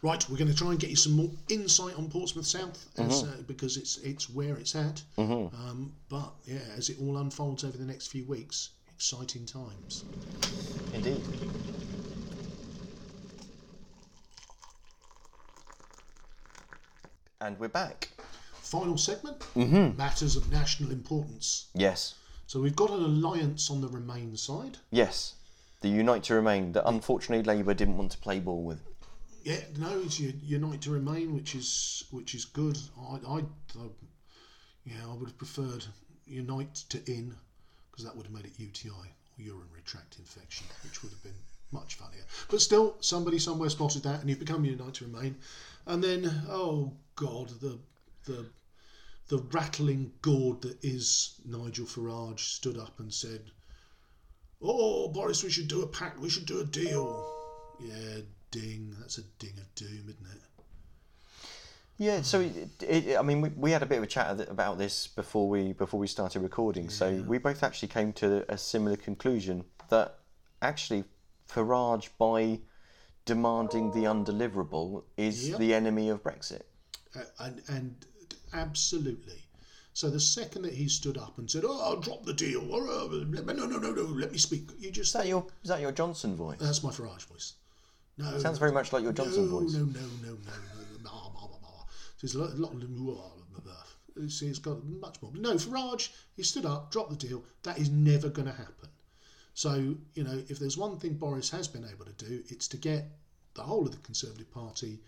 Right, 0.00 0.24
we're 0.30 0.38
going 0.38 0.48
to 0.48 0.54
try 0.54 0.70
and 0.70 0.78
get 0.78 0.90
you 0.90 0.96
some 0.96 1.12
more 1.12 1.30
insight 1.48 1.96
on 1.96 2.08
Portsmouth 2.08 2.46
South 2.46 2.88
as, 2.98 3.24
uh, 3.24 3.42
because 3.46 3.76
it's 3.76 3.98
it's 3.98 4.30
where 4.30 4.56
it's 4.56 4.74
at. 4.74 5.02
Um, 5.18 5.92
but 6.08 6.32
yeah, 6.46 6.60
as 6.76 6.88
it 6.88 6.98
all 7.00 7.18
unfolds 7.18 7.64
over 7.64 7.76
the 7.76 7.84
next 7.84 8.06
few 8.06 8.24
weeks, 8.24 8.70
exciting 8.94 9.44
times. 9.44 10.04
Indeed. 10.94 11.20
And 17.40 17.58
we're 17.58 17.68
back. 17.68 18.08
Final 18.62 18.96
segment 18.96 19.40
mm-hmm. 19.54 19.96
matters 19.96 20.36
of 20.36 20.50
national 20.50 20.90
importance. 20.90 21.66
Yes. 21.74 22.14
So 22.46 22.60
we've 22.60 22.74
got 22.74 22.90
an 22.90 23.02
alliance 23.02 23.70
on 23.70 23.82
the 23.82 23.88
Remain 23.88 24.36
side. 24.36 24.78
Yes. 24.90 25.34
The 25.82 25.88
Unite 25.88 26.22
to 26.24 26.34
Remain 26.34 26.72
that 26.72 26.88
unfortunately 26.88 27.44
Labour 27.44 27.74
didn't 27.74 27.98
want 27.98 28.12
to 28.12 28.18
play 28.18 28.40
ball 28.40 28.62
with. 28.62 28.80
Yeah, 29.42 29.60
no, 29.78 30.00
it's 30.00 30.18
Unite 30.18 30.80
to 30.82 30.90
Remain, 30.90 31.34
which 31.34 31.54
is 31.54 32.04
which 32.10 32.34
is 32.34 32.46
good. 32.46 32.78
I, 32.98 33.18
I, 33.28 33.36
I 33.38 33.88
yeah, 34.84 34.96
I 35.08 35.14
would 35.14 35.28
have 35.28 35.38
preferred 35.38 35.84
Unite 36.26 36.74
to 36.88 36.98
In 37.06 37.34
because 37.90 38.04
that 38.06 38.16
would 38.16 38.26
have 38.26 38.34
made 38.34 38.46
it 38.46 38.58
UTI 38.58 38.90
or 38.90 39.06
urinary 39.36 39.82
tract 39.84 40.16
infection, 40.18 40.66
which 40.82 41.02
would 41.02 41.12
have 41.12 41.22
been 41.22 41.34
much 41.72 41.94
funnier. 41.94 42.22
But 42.48 42.60
still, 42.60 42.96
somebody 43.00 43.38
somewhere 43.38 43.70
spotted 43.70 44.02
that, 44.04 44.20
and 44.20 44.28
you've 44.28 44.38
become 44.38 44.64
Unite 44.64 44.94
to 44.94 45.04
Remain. 45.04 45.36
And 45.86 46.02
then, 46.02 46.30
oh 46.48 46.92
God, 47.14 47.48
the 47.60 47.78
the 48.24 48.46
the 49.28 49.38
rattling 49.52 50.12
gourd 50.22 50.62
that 50.62 50.82
is 50.82 51.40
Nigel 51.44 51.86
Farage 51.86 52.40
stood 52.40 52.78
up 52.78 52.98
and 53.00 53.12
said, 53.12 53.50
"Oh, 54.62 55.08
Boris, 55.08 55.42
we 55.42 55.50
should 55.50 55.68
do 55.68 55.82
a 55.82 55.86
pact. 55.86 56.20
We 56.20 56.30
should 56.30 56.46
do 56.46 56.60
a 56.60 56.64
deal." 56.64 57.32
Yeah, 57.80 58.20
ding. 58.50 58.94
That's 59.00 59.18
a 59.18 59.22
ding 59.38 59.52
of 59.58 59.74
doom, 59.74 60.04
isn't 60.08 60.26
it? 60.32 60.42
Yeah, 61.98 62.20
so 62.20 62.40
it, 62.40 62.82
it, 62.82 63.16
I 63.16 63.22
mean, 63.22 63.40
we, 63.40 63.48
we 63.50 63.70
had 63.70 63.82
a 63.82 63.86
bit 63.86 63.96
of 63.98 64.04
a 64.04 64.06
chat 64.06 64.48
about 64.50 64.76
this 64.76 65.06
before 65.06 65.48
we 65.48 65.72
before 65.72 65.98
we 65.98 66.06
started 66.06 66.40
recording. 66.40 66.90
So 66.90 67.24
we 67.26 67.38
both 67.38 67.62
actually 67.62 67.88
came 67.88 68.12
to 68.14 68.44
a 68.52 68.58
similar 68.58 68.96
conclusion 68.96 69.64
that 69.88 70.18
actually 70.60 71.04
Farage, 71.48 72.08
by 72.18 72.60
demanding 73.24 73.90
the 73.92 74.04
undeliverable, 74.04 75.04
is 75.16 75.48
Yep. 75.48 75.58
the 75.58 75.74
enemy 75.74 76.08
of 76.08 76.22
Brexit. 76.22 76.62
Uh, 77.14 77.24
and 77.40 77.62
and 77.68 78.06
absolutely. 78.52 79.42
So 79.92 80.10
the 80.10 80.20
second 80.20 80.62
that 80.62 80.74
he 80.74 80.88
stood 80.88 81.16
up 81.16 81.38
and 81.38 81.50
said, 81.50 81.64
"Oh, 81.64 81.80
I'll 81.80 82.00
drop 82.00 82.24
the 82.24 82.34
deal," 82.34 82.70
or 82.70 82.88
uh, 82.88 83.06
no, 83.06 83.42
no, 83.42 83.66
no, 83.66 83.78
no, 83.78 84.02
let 84.02 84.32
me 84.32 84.38
speak. 84.38 84.68
You 84.78 84.90
just 84.90 85.08
Is 85.08 85.12
that 85.14 85.26
your 85.26 85.46
is 85.62 85.68
that 85.68 85.80
your 85.80 85.92
Johnson 85.92 86.36
voice? 86.36 86.58
that's 86.60 86.82
my 86.82 86.90
Farage 86.90 87.24
voice. 87.24 87.54
No, 88.18 88.38
Sounds 88.38 88.58
very 88.58 88.72
much 88.72 88.92
like 88.92 89.02
your 89.02 89.12
Johnson 89.12 89.46
no, 89.50 89.60
voice. 89.60 89.72
No, 89.74 89.84
no, 89.84 90.00
no, 90.22 90.28
no, 90.28 90.36
no. 90.36 91.00
Blah, 91.02 91.30
blah, 91.30 91.58
blah. 91.58 91.84
So 92.16 92.22
there's 92.22 92.34
a 92.34 92.38
lot, 92.38 92.52
a 92.52 92.56
lot 92.56 92.72
of 92.72 92.80
see, 94.28 94.46
it's 94.46 94.58
got 94.58 94.84
much 94.84 95.20
more. 95.20 95.32
No, 95.34 95.54
Farage, 95.54 96.10
he 96.36 96.42
stood 96.42 96.64
up, 96.66 96.90
dropped 96.90 97.10
the 97.10 97.16
deal. 97.28 97.44
That 97.62 97.78
is 97.78 97.90
never 97.90 98.28
going 98.28 98.46
to 98.48 98.54
happen. 98.54 98.88
So, 99.56 99.96
you 100.14 100.22
know, 100.22 100.42
if 100.50 100.58
there's 100.58 100.76
one 100.76 100.98
thing 100.98 101.14
Boris 101.14 101.48
has 101.48 101.66
been 101.66 101.88
able 101.90 102.04
to 102.04 102.12
do, 102.12 102.42
it's 102.50 102.68
to 102.68 102.76
get 102.76 103.06
the 103.54 103.62
whole 103.62 103.86
of 103.86 103.90
the 103.90 103.96
Conservative 104.02 104.50
Party 104.52 104.98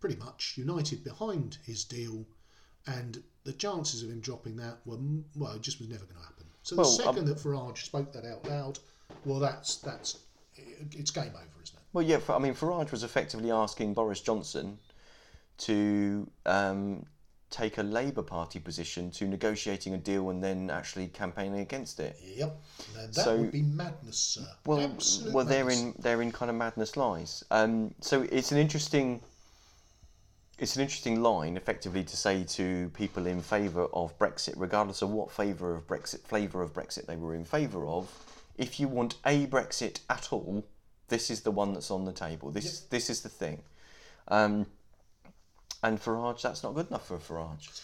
pretty 0.00 0.16
much 0.16 0.54
united 0.56 1.04
behind 1.04 1.58
his 1.66 1.84
deal, 1.84 2.24
and 2.86 3.22
the 3.44 3.52
chances 3.52 4.02
of 4.02 4.08
him 4.08 4.20
dropping 4.20 4.56
that 4.56 4.78
were 4.86 4.96
well, 5.36 5.52
it 5.52 5.60
just 5.60 5.78
was 5.78 5.90
never 5.90 6.06
going 6.06 6.16
to 6.16 6.26
happen. 6.26 6.46
So 6.62 6.76
the 6.76 6.82
Well, 6.82 6.90
second 6.90 7.18
um, 7.18 7.26
that 7.26 7.36
Farage 7.36 7.84
spoke 7.84 8.10
that 8.14 8.24
out 8.24 8.48
loud, 8.48 8.78
well, 9.26 9.40
that's 9.40 9.76
that's 9.76 10.20
it's 10.92 11.10
game 11.10 11.32
over, 11.34 11.62
isn't 11.62 11.76
it? 11.76 11.82
Well, 11.92 12.02
yeah. 12.02 12.20
I 12.30 12.38
mean, 12.38 12.54
Farage 12.54 12.90
was 12.90 13.02
effectively 13.02 13.50
asking 13.50 13.92
Boris 13.92 14.22
Johnson 14.22 14.78
to 15.58 16.30
um, 16.46 17.04
take 17.50 17.78
a 17.78 17.82
Labour 17.82 18.22
Party 18.22 18.58
position 18.58 19.10
to 19.12 19.26
negotiating 19.26 19.94
a 19.94 19.98
deal 19.98 20.28
and 20.30 20.42
then 20.44 20.68
actually 20.70 21.08
campaigning 21.08 21.60
against 21.60 21.98
it. 21.98 22.18
Yep, 22.22 22.60
now, 22.94 23.00
that 23.06 23.14
So- 23.14 23.36
would 23.38 23.50
be 23.52 23.62
madness, 23.62 24.18
sir. 24.18 24.46
Well, 24.66 24.80
Absolute 24.80 25.32
well, 25.32 25.44
madness. 25.46 25.76
therein 25.78 25.94
therein 25.98 26.32
kind 26.32 26.50
of 26.50 26.56
madness 26.56 26.96
lies. 26.96 27.42
Um, 27.50 27.94
so 28.00 28.22
it's 28.30 28.52
an 28.52 28.58
interesting, 28.58 29.22
it's 30.58 30.76
an 30.76 30.82
interesting 30.82 31.22
line, 31.22 31.56
effectively, 31.56 32.04
to 32.04 32.16
say 32.16 32.44
to 32.44 32.90
people 32.94 33.26
in 33.26 33.40
favour 33.40 33.86
of 33.94 34.18
Brexit, 34.18 34.54
regardless 34.56 35.02
of 35.02 35.10
what 35.10 35.30
favour 35.30 35.74
of 35.74 35.86
Brexit 35.86 36.20
flavour 36.24 36.62
of 36.62 36.72
Brexit 36.74 37.06
they 37.06 37.16
were 37.16 37.34
in 37.34 37.44
favour 37.44 37.86
of. 37.86 38.10
If 38.56 38.80
you 38.80 38.88
want 38.88 39.14
a 39.24 39.46
Brexit 39.46 40.00
at 40.10 40.32
all, 40.32 40.64
this 41.08 41.30
is 41.30 41.42
the 41.42 41.50
one 41.52 41.72
that's 41.72 41.90
on 41.90 42.04
the 42.04 42.12
table. 42.12 42.50
This 42.50 42.80
this 42.80 43.08
is 43.08 43.22
the 43.22 43.28
thing. 43.28 43.62
Um, 44.26 44.66
and 45.82 46.00
Farage, 46.00 46.42
that's 46.42 46.62
not 46.62 46.74
good 46.74 46.88
enough 46.88 47.06
for 47.06 47.18
Farage, 47.18 47.80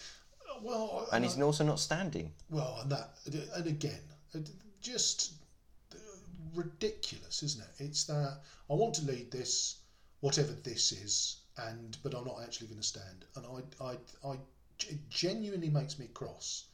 uh, 0.50 0.58
Well, 0.62 1.06
uh, 1.06 1.14
and 1.16 1.24
uh, 1.24 1.28
he's 1.28 1.40
also 1.40 1.64
not 1.64 1.78
standing. 1.78 2.32
Well, 2.50 2.78
and 2.82 2.90
that, 2.90 3.16
and 3.54 3.66
again, 3.66 4.00
just 4.80 5.34
uh, 5.94 5.98
ridiculous, 6.54 7.42
isn't 7.42 7.62
it? 7.62 7.84
It's 7.84 8.04
that 8.04 8.40
I 8.70 8.74
want 8.74 8.94
to 8.96 9.04
lead 9.04 9.30
this, 9.30 9.76
whatever 10.20 10.52
this 10.52 10.92
is, 10.92 11.36
and 11.56 11.96
but 12.02 12.14
I'm 12.14 12.24
not 12.24 12.42
actually 12.42 12.68
going 12.68 12.80
to 12.80 12.86
stand. 12.86 13.24
And 13.36 13.46
I, 13.46 13.84
I, 13.84 14.28
I 14.28 14.38
it 14.88 15.08
genuinely 15.08 15.70
makes 15.70 15.98
me 15.98 16.06
cross 16.08 16.64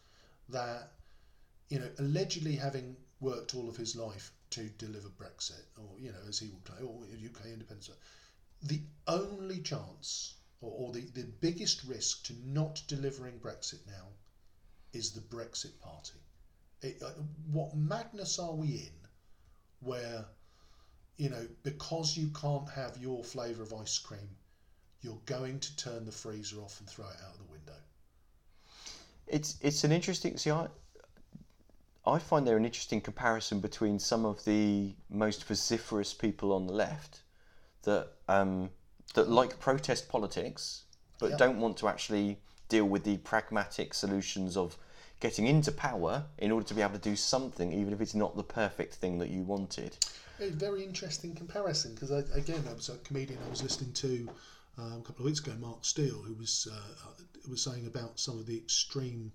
that 0.48 0.92
you 1.68 1.78
know 1.78 1.88
allegedly 1.98 2.56
having 2.56 2.96
worked 3.20 3.54
all 3.54 3.68
of 3.68 3.76
his 3.76 3.94
life 3.94 4.32
to 4.50 4.68
deliver 4.78 5.08
Brexit, 5.10 5.62
or 5.78 5.98
you 5.98 6.10
know, 6.10 6.18
as 6.28 6.38
he 6.38 6.48
will 6.48 6.60
claim, 6.64 6.88
or 6.88 7.04
UK 7.04 7.46
independence, 7.46 7.90
the 8.62 8.80
only 9.06 9.60
chance 9.60 10.34
or, 10.60 10.72
or 10.76 10.92
the, 10.92 11.00
the 11.14 11.26
biggest 11.40 11.84
risk 11.84 12.24
to 12.24 12.34
not 12.44 12.82
delivering 12.86 13.38
Brexit 13.38 13.86
now 13.86 14.08
is 14.92 15.12
the 15.12 15.20
Brexit 15.20 15.78
Party. 15.80 16.18
It, 16.82 17.02
uh, 17.02 17.10
what 17.50 17.76
madness 17.76 18.38
are 18.38 18.54
we 18.54 18.68
in 18.68 19.08
where, 19.80 20.24
you 21.16 21.28
know, 21.28 21.46
because 21.62 22.16
you 22.16 22.28
can't 22.28 22.68
have 22.70 22.96
your 22.98 23.22
flavour 23.22 23.62
of 23.62 23.74
ice 23.74 23.98
cream, 23.98 24.28
you're 25.02 25.20
going 25.26 25.60
to 25.60 25.76
turn 25.76 26.04
the 26.04 26.12
freezer 26.12 26.60
off 26.60 26.80
and 26.80 26.88
throw 26.88 27.06
it 27.06 27.16
out 27.24 27.32
of 27.32 27.38
the 27.38 27.52
window? 27.52 27.76
It's 29.26 29.56
it's 29.60 29.84
an 29.84 29.92
interesting. 29.92 30.36
See, 30.36 30.50
I 30.50 30.66
I 32.06 32.18
find 32.18 32.46
there 32.46 32.56
an 32.56 32.64
interesting 32.64 33.00
comparison 33.00 33.60
between 33.60 33.98
some 33.98 34.24
of 34.24 34.44
the 34.44 34.94
most 35.08 35.44
vociferous 35.44 36.12
people 36.12 36.52
on 36.52 36.66
the 36.66 36.72
left 36.72 37.20
that 37.82 38.08
um, 38.28 38.70
that 39.14 39.28
like 39.28 39.58
protest 39.58 40.08
politics 40.08 40.84
but 41.18 41.30
Yep. 41.30 41.38
don't 41.38 41.60
want 41.60 41.76
to 41.76 41.88
actually 41.88 42.38
deal 42.68 42.86
with 42.86 43.04
the 43.04 43.18
pragmatic 43.18 43.92
solutions 43.92 44.56
of 44.56 44.78
getting 45.20 45.46
into 45.46 45.70
power 45.70 46.24
in 46.38 46.50
order 46.50 46.66
to 46.66 46.74
be 46.74 46.80
able 46.80 46.94
to 46.94 46.98
do 46.98 47.14
something, 47.14 47.72
even 47.72 47.92
if 47.92 48.00
it's 48.00 48.14
not 48.14 48.36
the 48.36 48.42
perfect 48.42 48.94
thing 48.94 49.18
that 49.18 49.28
you 49.28 49.42
wanted. 49.42 49.96
A 50.40 50.48
very 50.48 50.82
interesting 50.82 51.34
comparison 51.34 51.94
because 51.94 52.10
again, 52.10 52.64
I 52.68 52.72
was 52.72 52.88
a 52.88 52.96
comedian 52.98 53.38
I 53.46 53.50
was 53.50 53.62
listening 53.62 53.92
to 53.92 54.30
um, 54.78 55.00
a 55.00 55.04
couple 55.04 55.18
of 55.18 55.26
weeks 55.26 55.40
ago, 55.40 55.52
Mark 55.60 55.84
Steel, 55.84 56.22
who 56.22 56.32
was 56.34 56.66
uh, 56.72 57.10
was 57.50 57.62
saying 57.62 57.86
about 57.86 58.18
some 58.18 58.38
of 58.38 58.46
the 58.46 58.56
extreme 58.56 59.30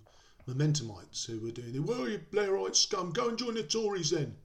Momentumites 0.48 1.26
who 1.26 1.40
were 1.40 1.50
doing 1.50 1.72
the 1.72 1.80
well, 1.80 2.08
you 2.08 2.20
Blairite 2.32 2.76
scum, 2.76 3.12
go 3.12 3.28
and 3.28 3.38
join 3.38 3.54
the 3.54 3.62
Tories 3.62 4.10
then. 4.10 4.36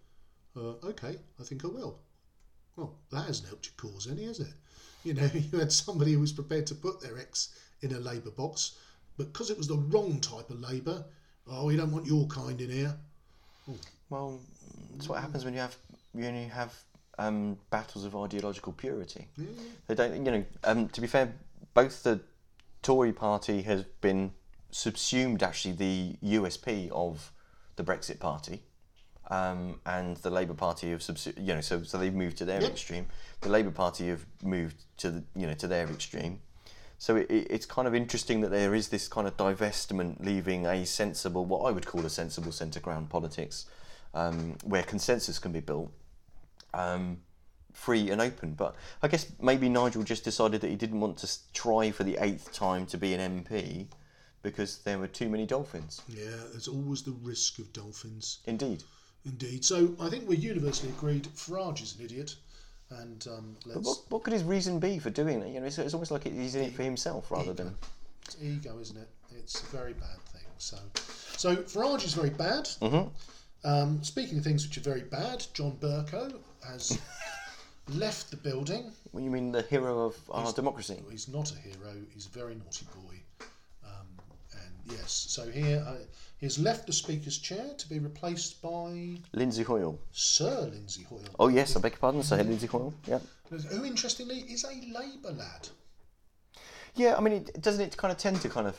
Uh, 0.55 0.73
okay, 0.83 1.17
I 1.39 1.43
think 1.43 1.63
I 1.63 1.69
will. 1.69 1.99
Well, 2.75 2.95
that 3.11 3.25
hasn't 3.25 3.47
helped 3.47 3.67
your 3.67 3.91
cause 3.91 4.07
any, 4.09 4.25
has 4.25 4.39
it? 4.39 4.53
You 5.03 5.13
know, 5.13 5.29
you 5.51 5.59
had 5.59 5.71
somebody 5.71 6.13
who 6.13 6.19
was 6.19 6.31
prepared 6.31 6.67
to 6.67 6.75
put 6.75 7.01
their 7.01 7.17
ex 7.17 7.55
in 7.81 7.93
a 7.93 7.99
Labour 7.99 8.31
box, 8.31 8.75
but 9.17 9.31
because 9.33 9.49
it 9.49 9.57
was 9.57 9.67
the 9.67 9.77
wrong 9.77 10.19
type 10.19 10.49
of 10.49 10.59
Labour, 10.59 11.03
oh, 11.47 11.65
we 11.65 11.75
don't 11.75 11.91
want 11.91 12.05
your 12.05 12.27
kind 12.27 12.59
in 12.59 12.69
here. 12.69 12.95
Well, 14.09 14.39
that's 14.93 15.07
what 15.07 15.21
happens 15.21 15.45
when 15.45 15.53
you 15.53 15.59
have 15.59 15.75
you 16.13 16.25
only 16.25 16.45
have 16.45 16.75
um, 17.17 17.57
battles 17.69 18.05
of 18.05 18.15
ideological 18.15 18.73
purity. 18.73 19.27
They 19.87 19.95
don't, 19.95 20.25
you 20.25 20.31
know. 20.31 20.45
Um, 20.63 20.89
to 20.89 21.01
be 21.01 21.07
fair, 21.07 21.33
both 21.73 22.03
the 22.03 22.19
Tory 22.81 23.13
party 23.13 23.61
has 23.63 23.83
been 24.01 24.31
subsumed 24.71 25.43
actually 25.43 25.73
the 25.73 26.15
USP 26.23 26.89
of 26.91 27.31
the 27.75 27.83
Brexit 27.83 28.19
party, 28.19 28.63
um, 29.31 29.79
and 29.85 30.17
the 30.17 30.29
Labour 30.29 30.53
Party 30.53 30.91
have 30.91 30.99
subsu- 30.99 31.35
you 31.37 31.53
know 31.55 31.61
so 31.61 31.81
so 31.83 31.97
they've 31.97 32.13
moved 32.13 32.37
to 32.37 32.45
their 32.45 32.61
Yep. 32.61 32.71
extreme. 32.71 33.05
The 33.41 33.49
Labour 33.49 33.71
Party 33.71 34.07
have 34.09 34.25
moved 34.43 34.83
to 34.97 35.09
the 35.11 35.23
you 35.35 35.47
know 35.47 35.55
to 35.55 35.67
their 35.67 35.87
extreme. 35.89 36.41
So 36.99 37.15
it, 37.15 37.31
it- 37.31 37.47
it's 37.49 37.65
kind 37.65 37.87
of 37.87 37.95
interesting 37.95 38.41
that 38.41 38.51
there 38.51 38.75
is 38.75 38.89
this 38.89 39.07
kind 39.07 39.25
of 39.27 39.35
divestment, 39.37 40.23
leaving 40.23 40.67
a 40.67 40.85
sensible, 40.85 41.45
what 41.45 41.61
I 41.67 41.71
would 41.71 41.87
call 41.87 42.05
a 42.05 42.09
sensible 42.11 42.51
centre 42.51 42.79
ground 42.79 43.09
politics, 43.09 43.65
um, 44.13 44.57
where 44.63 44.83
consensus 44.83 45.39
can 45.39 45.51
be 45.51 45.61
built, 45.61 45.91
um, 46.73 47.17
free 47.73 48.11
and 48.11 48.21
open. 48.21 48.53
But 48.53 48.75
I 49.01 49.07
guess 49.07 49.25
maybe 49.41 49.67
Nigel 49.69 50.03
just 50.03 50.23
decided 50.23 50.61
that 50.61 50.69
he 50.69 50.75
didn't 50.75 50.99
want 50.99 51.17
to 51.19 51.27
try 51.53 51.89
for 51.91 52.03
the 52.03 52.17
eighth 52.19 52.51
time 52.53 52.85
to 52.87 52.97
be 52.97 53.13
an 53.15 53.43
MP 53.45 53.87
because 54.43 54.79
there 54.79 54.99
were 54.99 55.07
too 55.07 55.29
many 55.29 55.45
dolphins. 55.45 56.01
Yeah, 56.07 56.35
there's 56.51 56.67
always 56.67 57.01
the 57.03 57.15
risk 57.23 57.59
of 57.59 57.71
dolphins. 57.73 58.39
Indeed. 58.45 58.83
Indeed. 59.25 59.63
So 59.63 59.95
I 59.99 60.09
think 60.09 60.27
we're 60.27 60.39
universally 60.39 60.89
agreed 60.91 61.27
Farage 61.35 61.81
is 61.81 61.95
an 61.97 62.05
idiot. 62.05 62.35
And 62.89 63.25
um, 63.27 63.55
But 63.65 63.75
let's. 63.77 63.87
what, 63.87 63.97
what 64.09 64.23
could 64.23 64.33
his 64.33 64.43
reason 64.43 64.79
be 64.79 64.99
for 64.99 65.09
doing 65.09 65.41
it? 65.41 65.53
You 65.53 65.59
know, 65.61 65.65
it's, 65.67 65.77
it's 65.77 65.93
almost 65.93 66.11
like 66.11 66.23
he's 66.25 66.55
in 66.55 66.63
it 66.63 66.73
for 66.73 66.83
himself 66.83 67.31
rather 67.31 67.53
than. 67.53 67.75
It's 68.25 68.35
ego, 68.41 68.79
isn't 68.79 68.97
it? 68.97 69.07
It's 69.37 69.61
a 69.61 69.65
very 69.67 69.93
bad 69.93 70.19
thing. 70.33 70.41
So, 70.57 70.77
so 71.37 71.55
Farage 71.55 72.03
is 72.03 72.13
very 72.13 72.29
bad. 72.31 72.65
Mhm. 72.81 73.09
Um, 73.63 74.03
speaking 74.03 74.37
of 74.39 74.43
things 74.43 74.67
which 74.67 74.77
are 74.77 74.81
very 74.81 75.01
bad, 75.03 75.45
John 75.53 75.77
Bercow 75.79 76.33
has 76.67 76.99
left 77.93 78.29
the 78.31 78.37
building. 78.37 78.91
What 79.11 79.23
you 79.23 79.29
mean, 79.29 79.51
the 79.51 79.61
hero 79.61 80.05
of 80.05 80.17
our 80.31 80.51
democracy? 80.51 81.01
He's 81.09 81.27
not 81.27 81.51
a 81.51 81.55
hero. 81.59 81.93
He's 82.13 82.25
a 82.25 82.29
very 82.29 82.55
naughty 82.55 82.85
boy. 82.93 83.40
Yes, 85.01 85.25
so 85.29 85.49
here 85.49 85.83
uh, 85.87 85.95
he's 86.37 86.59
left 86.59 86.85
the 86.85 86.93
speaker's 86.93 87.39
chair 87.39 87.73
to 87.75 87.89
be 87.89 87.97
replaced 87.97 88.61
by 88.61 89.17
Lindsay 89.33 89.63
Hoyle. 89.63 89.99
Sir 90.11 90.69
Lindsay 90.71 91.03
Hoyle. 91.03 91.35
Oh 91.39 91.47
yes, 91.47 91.75
I 91.75 91.79
beg 91.79 91.93
your 91.93 91.99
pardon, 91.99 92.21
Sir 92.21 92.37
Lindsay 92.37 92.67
Hoyle. 92.67 92.93
Yeah. 93.07 93.19
Who, 93.49 93.83
interestingly, 93.83 94.37
is 94.41 94.63
a 94.63 94.67
Labour 94.67 95.31
lad. 95.31 95.69
Yeah, 96.95 97.15
I 97.17 97.21
mean, 97.21 97.33
it, 97.33 97.61
doesn't 97.61 97.81
it 97.81 97.97
kind 97.97 98.11
of 98.11 98.17
tend 98.19 98.41
to 98.41 98.49
kind 98.49 98.67
of? 98.67 98.77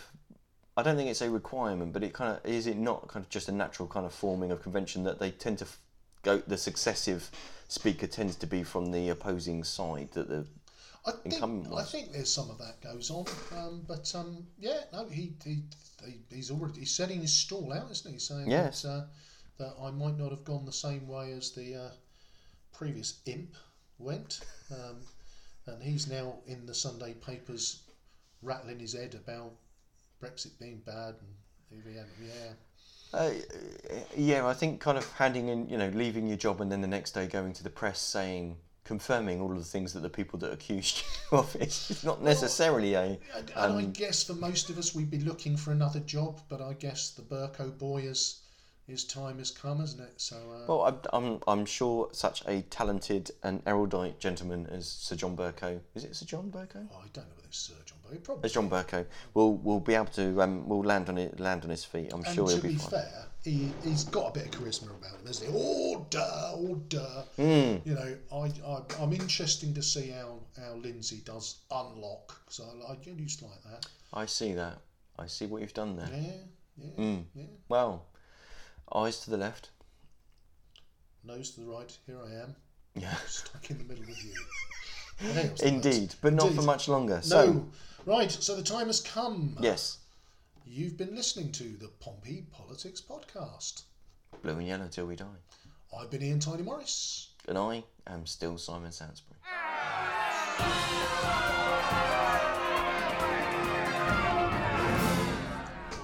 I 0.76 0.82
don't 0.84 0.96
think 0.96 1.10
it's 1.10 1.22
a 1.22 1.30
requirement, 1.30 1.92
but 1.92 2.04
it 2.04 2.12
kind 2.12 2.36
of 2.36 2.46
is 2.48 2.68
it 2.68 2.78
not 2.78 3.08
kind 3.08 3.24
of 3.24 3.30
just 3.30 3.48
a 3.48 3.52
natural 3.52 3.88
kind 3.88 4.06
of 4.06 4.12
forming 4.12 4.52
of 4.52 4.62
convention 4.62 5.02
that 5.04 5.18
they 5.18 5.32
tend 5.32 5.58
to 5.58 5.64
f- 5.64 5.78
go. 6.22 6.38
The 6.38 6.56
successive 6.56 7.30
speaker 7.66 8.06
tends 8.06 8.36
to 8.36 8.46
be 8.46 8.62
from 8.62 8.92
the 8.92 9.08
opposing 9.08 9.64
side. 9.64 10.10
That 10.12 10.28
the 10.28 10.46
I 11.04 11.10
think, 11.10 11.34
I 11.74 11.82
think 11.82 12.12
there's 12.12 12.32
some 12.32 12.48
of 12.50 12.58
that 12.58 12.80
goes 12.80 13.10
on, 13.10 13.26
um, 13.56 13.84
but 13.88 14.12
um, 14.14 14.46
yeah, 14.58 14.82
no, 14.92 15.08
he, 15.08 15.32
he, 15.44 15.62
he 16.04 16.20
he's 16.30 16.50
already 16.50 16.80
he's 16.80 16.94
setting 16.94 17.20
his 17.20 17.32
stall 17.32 17.72
out, 17.72 17.90
isn't 17.90 18.12
he? 18.12 18.20
Saying 18.20 18.48
Yes. 18.48 18.82
that, 18.82 18.88
uh, 18.88 19.04
that 19.58 19.74
I 19.82 19.90
might 19.90 20.16
not 20.16 20.30
have 20.30 20.44
gone 20.44 20.64
the 20.64 20.72
same 20.72 21.08
way 21.08 21.32
as 21.32 21.50
the 21.50 21.74
uh, 21.74 21.90
previous 22.72 23.20
imp 23.26 23.56
went, 23.98 24.40
um, 24.70 24.98
and 25.66 25.82
he's 25.82 26.08
now 26.08 26.36
in 26.46 26.66
the 26.66 26.74
Sunday 26.74 27.14
papers 27.14 27.82
rattling 28.42 28.78
his 28.78 28.92
head 28.92 29.14
about 29.14 29.52
Brexit 30.22 30.58
being 30.60 30.82
bad 30.86 31.16
and 31.70 31.84
yeah, 31.94 32.02
yeah. 32.22 32.52
Uh, 33.18 33.30
yeah, 34.16 34.46
I 34.46 34.54
think 34.54 34.80
kind 34.80 34.96
of 34.96 35.10
handing 35.12 35.48
in, 35.48 35.68
you 35.68 35.76
know, 35.76 35.88
leaving 35.88 36.26
your 36.26 36.36
job 36.36 36.60
and 36.60 36.70
then 36.70 36.80
the 36.80 36.88
next 36.88 37.12
day 37.12 37.26
going 37.26 37.52
to 37.54 37.62
the 37.62 37.70
press 37.70 38.00
saying, 38.00 38.56
confirming 38.84 39.40
all 39.40 39.52
of 39.52 39.58
the 39.58 39.64
things 39.64 39.92
that 39.92 40.00
the 40.00 40.10
people 40.10 40.38
that 40.40 40.52
accused 40.52 41.02
you 41.32 41.38
of 41.38 41.54
it. 41.56 41.62
It's 41.62 42.04
not 42.04 42.22
necessarily 42.22 42.94
a. 42.94 43.04
And, 43.04 43.20
and 43.36 43.50
I 43.56 43.64
um, 43.64 43.92
guess 43.92 44.24
for 44.24 44.34
most 44.34 44.70
of 44.70 44.78
us, 44.78 44.94
we'd 44.94 45.10
be 45.10 45.20
looking 45.20 45.56
for 45.56 45.72
another 45.72 46.00
job, 46.00 46.40
but 46.48 46.60
I 46.60 46.72
guess 46.74 47.10
the 47.10 47.22
Bercow 47.22 47.76
boy 47.78 48.02
has 48.02 48.40
his 48.86 49.04
time 49.04 49.38
has 49.38 49.50
come, 49.50 49.78
hasn't 49.80 50.02
it? 50.02 50.12
So 50.16 50.36
uh, 50.36 50.64
Well, 50.68 50.82
I'm, 51.12 51.24
I'm, 51.24 51.38
I'm 51.46 51.66
sure 51.66 52.08
such 52.12 52.42
a 52.46 52.62
talented 52.62 53.30
and 53.42 53.62
erudite 53.66 54.18
gentleman 54.18 54.66
as 54.70 54.88
Sir 54.88 55.16
John 55.16 55.36
Bercow. 55.36 55.80
Is 55.94 56.04
it 56.04 56.16
Sir 56.16 56.26
John 56.26 56.50
Bercow? 56.50 56.86
oh, 56.92 56.96
I 56.98 57.06
don't 57.12 57.24
know 57.28 57.34
whether 57.36 57.48
it's 57.48 57.58
Sir 57.58 57.74
John, 57.86 57.98
he 58.12 58.18
probably. 58.18 58.44
As 58.44 58.52
John 58.52 58.68
Bercow 58.68 59.06
will 59.34 59.56
will 59.56 59.80
be 59.80 59.94
able 59.94 60.06
to 60.06 60.42
um, 60.42 60.68
will 60.68 60.82
land 60.82 61.08
on 61.08 61.16
it 61.18 61.38
land 61.40 61.64
on 61.64 61.70
his 61.70 61.84
feet. 61.84 62.12
I'm 62.12 62.22
And 62.24 62.34
sure 62.34 62.48
he'll 62.48 62.60
be, 62.60 62.68
be 62.68 62.74
fine. 62.74 62.90
fair, 62.90 63.24
he 63.44 63.72
he's 63.84 64.04
got 64.04 64.28
a 64.28 64.32
bit 64.40 64.46
of 64.54 64.60
charisma 64.60 64.90
about 64.98 65.18
him, 65.18 65.26
hasn't 65.26 65.50
he? 65.50 65.56
Order, 65.56 66.28
order. 66.56 67.24
Hmm. 67.36 67.76
You 67.88 67.94
know, 67.94 68.16
I, 68.32 68.52
I 68.66 68.82
I'm 69.02 69.12
interested 69.12 69.74
to 69.74 69.82
see 69.82 70.10
how 70.10 70.40
how 70.60 70.74
Lindsay 70.74 71.22
does 71.24 71.60
unlock 71.70 72.40
because 72.44 72.60
I, 72.60 72.92
I 72.92 72.96
used 73.16 73.38
to 73.40 73.46
like 73.46 73.62
that. 73.70 73.86
I 74.12 74.26
see 74.26 74.52
that. 74.54 74.78
I 75.18 75.26
see 75.26 75.46
what 75.46 75.60
you've 75.62 75.74
done 75.74 75.96
there. 75.96 76.08
Yeah, 76.12 76.32
yeah, 76.78 77.04
Mm. 77.04 77.24
yeah. 77.34 77.44
Well, 77.68 78.06
eyes 78.94 79.20
to 79.20 79.30
the 79.30 79.36
left. 79.36 79.70
Nose 81.24 81.50
to 81.52 81.60
the 81.60 81.66
right. 81.66 81.96
Here 82.06 82.18
I 82.20 82.42
am, 82.42 82.56
Yeah. 82.94 83.14
stuck 83.26 83.70
in 83.70 83.78
the 83.78 83.84
middle 83.84 84.04
with 84.06 84.24
you. 84.24 84.34
Indeed, 85.66 86.14
but 86.20 86.32
not 86.34 86.52
for 86.52 86.62
much 86.62 86.88
longer. 86.88 87.20
So, 87.22 87.52
No. 87.52 87.70
Right, 88.06 88.30
so 88.30 88.56
the 88.56 88.62
time 88.62 88.86
has 88.88 89.00
come. 89.00 89.56
yes, 89.60 89.98
You've 90.66 90.96
been 90.96 91.14
listening 91.14 91.52
to 91.52 91.64
the 91.76 91.88
Pompey 92.00 92.46
Politics 92.52 93.00
Podcast. 93.00 93.82
blue 94.42 94.56
and 94.58 94.66
yellow 94.66 94.88
till 94.88 95.06
we 95.06 95.16
die. 95.16 95.26
I've 95.96 96.10
been 96.10 96.22
Ian 96.22 96.40
Tiny 96.40 96.62
Morris. 96.62 97.28
And 97.46 97.58
I 97.58 97.84
am 98.06 98.26
still 98.26 98.56
Simon 98.58 98.90
Sansbury. 98.92 99.36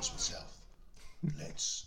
South. 0.01 0.67
Let's 1.39 1.87